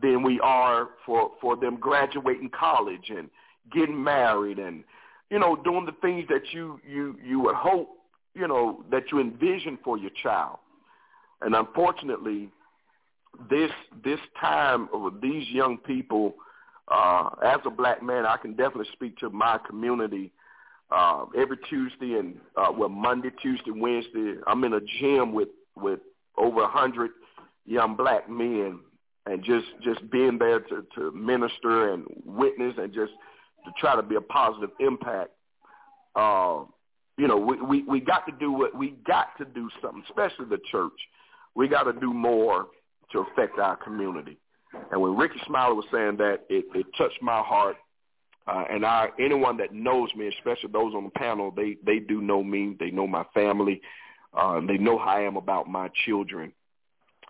[0.00, 3.28] than we are for for them graduating college and
[3.72, 4.84] getting married and
[5.30, 8.00] you know doing the things that you you you would hope
[8.34, 10.58] you know that you envision for your child.
[11.42, 12.50] And unfortunately,
[13.48, 13.70] this
[14.04, 16.34] this time of these young people,
[16.88, 20.32] uh, as a black man, I can definitely speak to my community
[20.90, 24.34] uh, every Tuesday and uh, well Monday, Tuesday, Wednesday.
[24.46, 25.48] I'm in a gym with
[25.80, 26.00] with
[26.36, 27.10] over a hundred
[27.66, 28.80] young black men,
[29.26, 33.12] and just just being there to to minister and witness and just
[33.64, 35.30] to try to be a positive impact.
[36.14, 36.64] Uh,
[37.18, 40.46] you know, we, we we got to do what we got to do something, especially
[40.46, 40.92] the church.
[41.54, 42.68] We got to do more
[43.12, 44.38] to affect our community.
[44.92, 47.76] And when Rickey Smiley was saying that, it, it touched my heart
[48.50, 52.20] uh, and I, anyone that knows me, especially those on the panel, they they do
[52.20, 52.76] know me.
[52.78, 53.80] They know my family.
[54.36, 56.52] Uh, they know how I am about my children.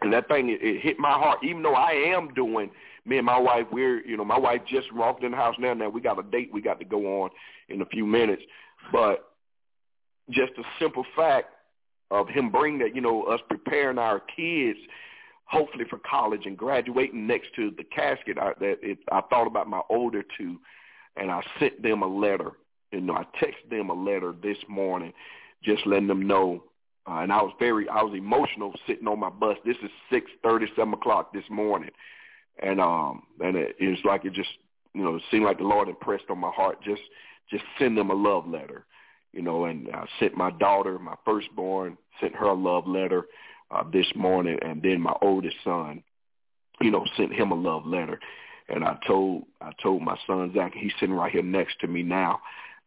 [0.02, 1.40] And that thing, it, it hit my heart.
[1.42, 2.70] Even though I am doing,
[3.04, 5.74] me and my wife, we're, you know, my wife just walked in the house now.
[5.74, 7.30] Now we got a date we got to go on
[7.68, 8.42] in a few minutes.
[8.92, 9.26] But
[10.30, 11.48] just a simple fact
[12.10, 14.78] of him bringing that, you know, us preparing our kids
[15.44, 18.38] hopefully for college and graduating next to the casket.
[18.38, 20.58] I, that it, I thought about my older two
[21.16, 22.52] and I sent them a letter.
[22.92, 25.12] You know, I texted them a letter this morning,
[25.62, 26.64] just letting them know.
[27.08, 29.56] Uh, and I was very, I was emotional sitting on my bus.
[29.64, 31.90] This is six thirty, seven o'clock this morning,
[32.62, 34.50] and um, and it, it was like it just,
[34.94, 36.82] you know, it seemed like the Lord impressed on my heart.
[36.84, 37.02] Just,
[37.50, 38.84] just send them a love letter,
[39.32, 39.64] you know.
[39.64, 43.26] And I sent my daughter, my firstborn, sent her a love letter
[43.70, 46.02] uh, this morning, and then my oldest son,
[46.80, 48.20] you know, sent him a love letter.
[48.68, 52.02] And I told I told my son Zach, he's sitting right here next to me
[52.02, 52.40] now.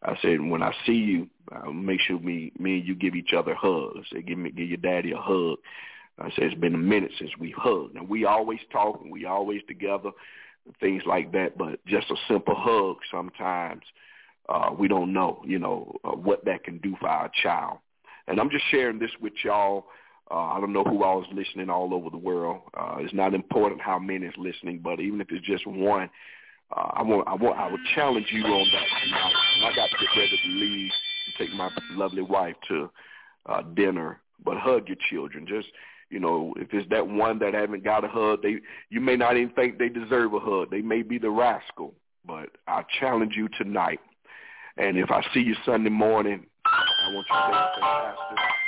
[0.04, 3.34] I said, when I see you, Uh, make sure me me and you give each
[3.34, 4.08] other hugs.
[4.12, 5.58] Say, give me give your daddy a hug.
[6.18, 7.96] I said it's been a minute since we hugged.
[7.98, 10.12] And we always talk and we always together,
[10.80, 11.58] things like that.
[11.58, 13.84] But just a simple hug sometimes
[14.48, 17.78] uh, we don't know, you know, uh, what that can do for our child.
[18.28, 19.86] And I'm just sharing this with y'all.
[20.32, 22.62] Uh, I don't know who all is listening all over the world.
[22.74, 26.10] Uh, it's not important how many is listening, but even if it's just one,
[26.76, 29.34] uh, I want, I want, I would challenge you on that tonight.
[29.64, 30.92] I got to get ready to leave
[31.26, 32.90] and take my lovely wife to
[33.46, 34.20] uh, dinner.
[34.44, 35.46] But hug your children.
[35.48, 35.68] Just
[36.10, 38.58] you know, if it's that one that haven't got a hug, they
[38.90, 40.70] you may not even think they deserve a hug.
[40.70, 41.94] They may be the rascal.
[42.26, 44.00] But I challenge you tonight.
[44.78, 48.64] And if I see you Sunday morning, I want you to say, Pastor,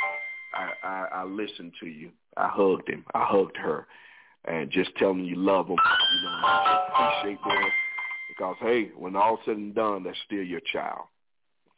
[0.54, 2.12] I, I, I listened to you.
[2.38, 3.06] I hugged him.
[3.14, 3.88] I hugged her.
[4.46, 5.78] And just tell them you love them.
[5.78, 7.72] You know, appreciate them.
[8.30, 11.04] Because, hey, when all said and done, that's still your child.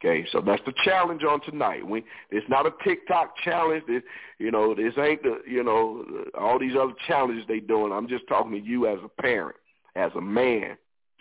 [0.00, 1.84] Okay, so that's the challenge on tonight.
[1.84, 3.82] We, it's not a TikTok challenge.
[3.88, 4.04] It,
[4.38, 6.04] you know, this ain't the, you know,
[6.38, 7.92] all these other challenges they doing.
[7.92, 9.56] I'm just talking to you as a parent,
[9.96, 10.76] as a man,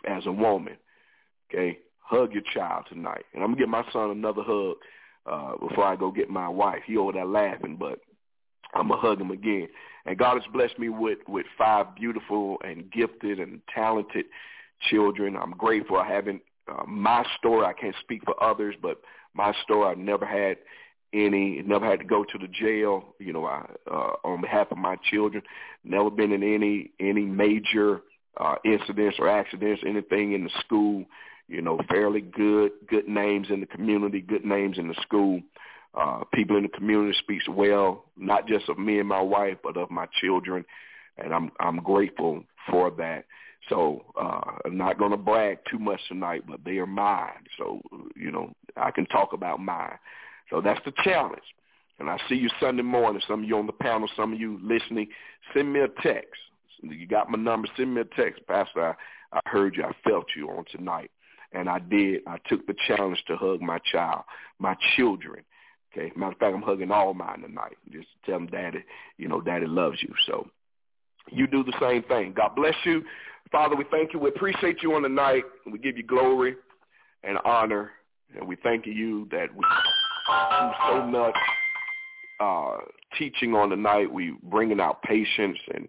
[0.08, 0.78] as a woman.
[1.50, 4.76] Okay, hug your child tonight, and I'm gonna give my son another hug
[5.26, 6.82] uh, before I go get my wife.
[6.86, 8.00] He over there laughing, but
[8.76, 9.70] I'm gonna hug him again.
[10.06, 14.26] And God has blessed me with with five beautiful and gifted and talented
[14.90, 15.36] children.
[15.36, 15.98] I'm grateful.
[15.98, 17.66] I haven't uh, my story.
[17.66, 19.02] I can't speak for others, but
[19.34, 19.92] my story.
[19.92, 20.58] I never had
[21.14, 21.62] any.
[21.66, 23.16] Never had to go to the jail.
[23.20, 25.44] You know, I, uh, on behalf of my children.
[25.84, 28.02] Never been in any any major
[28.38, 29.82] uh, incidents or accidents.
[29.86, 31.06] Anything in the school.
[31.48, 34.22] You know, fairly good good names in the community.
[34.22, 35.42] Good names in the school.
[35.98, 39.78] Uh, people in the community speaks well, not just of me and my wife, but
[39.78, 40.64] of my children,
[41.18, 43.26] and I'm I'm grateful for that.
[43.70, 47.44] So uh, I'm not going to brag too much tonight, but they are mine.
[47.58, 47.82] So,
[48.16, 49.98] you know, I can talk about mine.
[50.50, 51.42] So that's the challenge.
[52.00, 53.22] And I see you Sunday morning.
[53.28, 55.08] Some of you on the panel, some of you listening,
[55.54, 56.40] send me a text.
[56.82, 57.68] You got my number.
[57.76, 58.46] Send me a text.
[58.48, 58.96] Pastor,
[59.34, 59.84] I, I heard you.
[59.84, 61.12] I felt you on tonight.
[61.54, 62.22] And I did.
[62.28, 64.24] I took the challenge to hug my child,
[64.60, 65.44] my children.
[65.92, 66.12] Okay.
[66.16, 67.78] Matter of fact, I'm hugging all mine tonight.
[67.92, 68.84] Just tell them, Daddy,
[69.18, 70.14] you know, Daddy loves you.
[70.28, 70.48] So
[71.32, 72.34] you do the same thing.
[72.36, 73.04] God bless you.
[73.52, 74.20] Father, we thank you.
[74.20, 75.44] We appreciate you on the night.
[75.72, 76.56] We give you glory
[77.24, 77.92] and honor.
[78.38, 81.36] And we thank you that we do so much
[82.40, 82.78] uh,
[83.18, 84.12] teaching on the night.
[84.12, 85.88] We bringing out patience and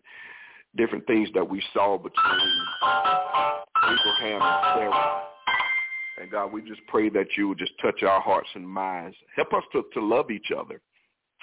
[0.77, 2.51] different things that we saw between
[3.83, 5.23] Abraham and Sarah.
[6.21, 9.17] And God, we just pray that you would just touch our hearts and minds.
[9.37, 10.81] Help us to, to love each other.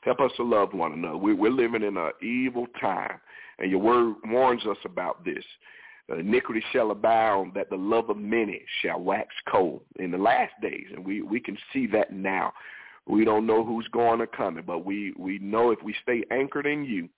[0.04, 1.18] Help us to love one another.
[1.18, 3.20] We, we're living in an evil time,
[3.58, 5.44] and your word warns us about this
[6.10, 10.86] iniquity shall abound, that the love of many shall wax cold in the last days.
[10.94, 12.54] And we, we can see that now.
[13.08, 16.66] We don't know who's going or coming, but we, we know if we stay anchored
[16.66, 17.10] in you,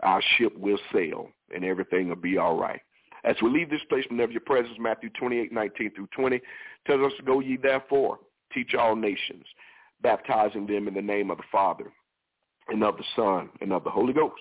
[0.00, 2.80] our ship will sail and everything will be all right.
[3.22, 6.40] As we leave this place from never your presence, Matthew 28, 19 through 20,
[6.86, 8.18] tells us to go ye therefore,
[8.52, 9.44] teach all nations,
[10.02, 11.92] baptizing them in the name of the Father
[12.68, 14.40] and of the Son and of the Holy Ghost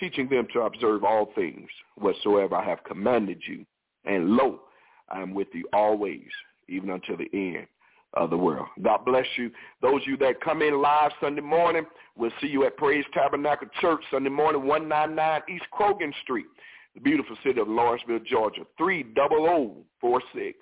[0.00, 3.64] teaching them to observe all things whatsoever I have commanded you.
[4.04, 4.60] And lo,
[5.08, 6.26] I am with you always,
[6.68, 7.66] even until the end
[8.14, 8.66] of the world.
[8.82, 9.50] God bless you.
[9.82, 11.84] Those of you that come in live Sunday morning,
[12.16, 16.46] we'll see you at Praise Tabernacle Church Sunday morning, 199 East Crogan Street,
[16.94, 20.58] the beautiful city of Lawrenceville, Georgia, 30046.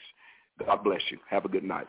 [0.67, 1.19] God bless you.
[1.31, 1.87] Have a good night.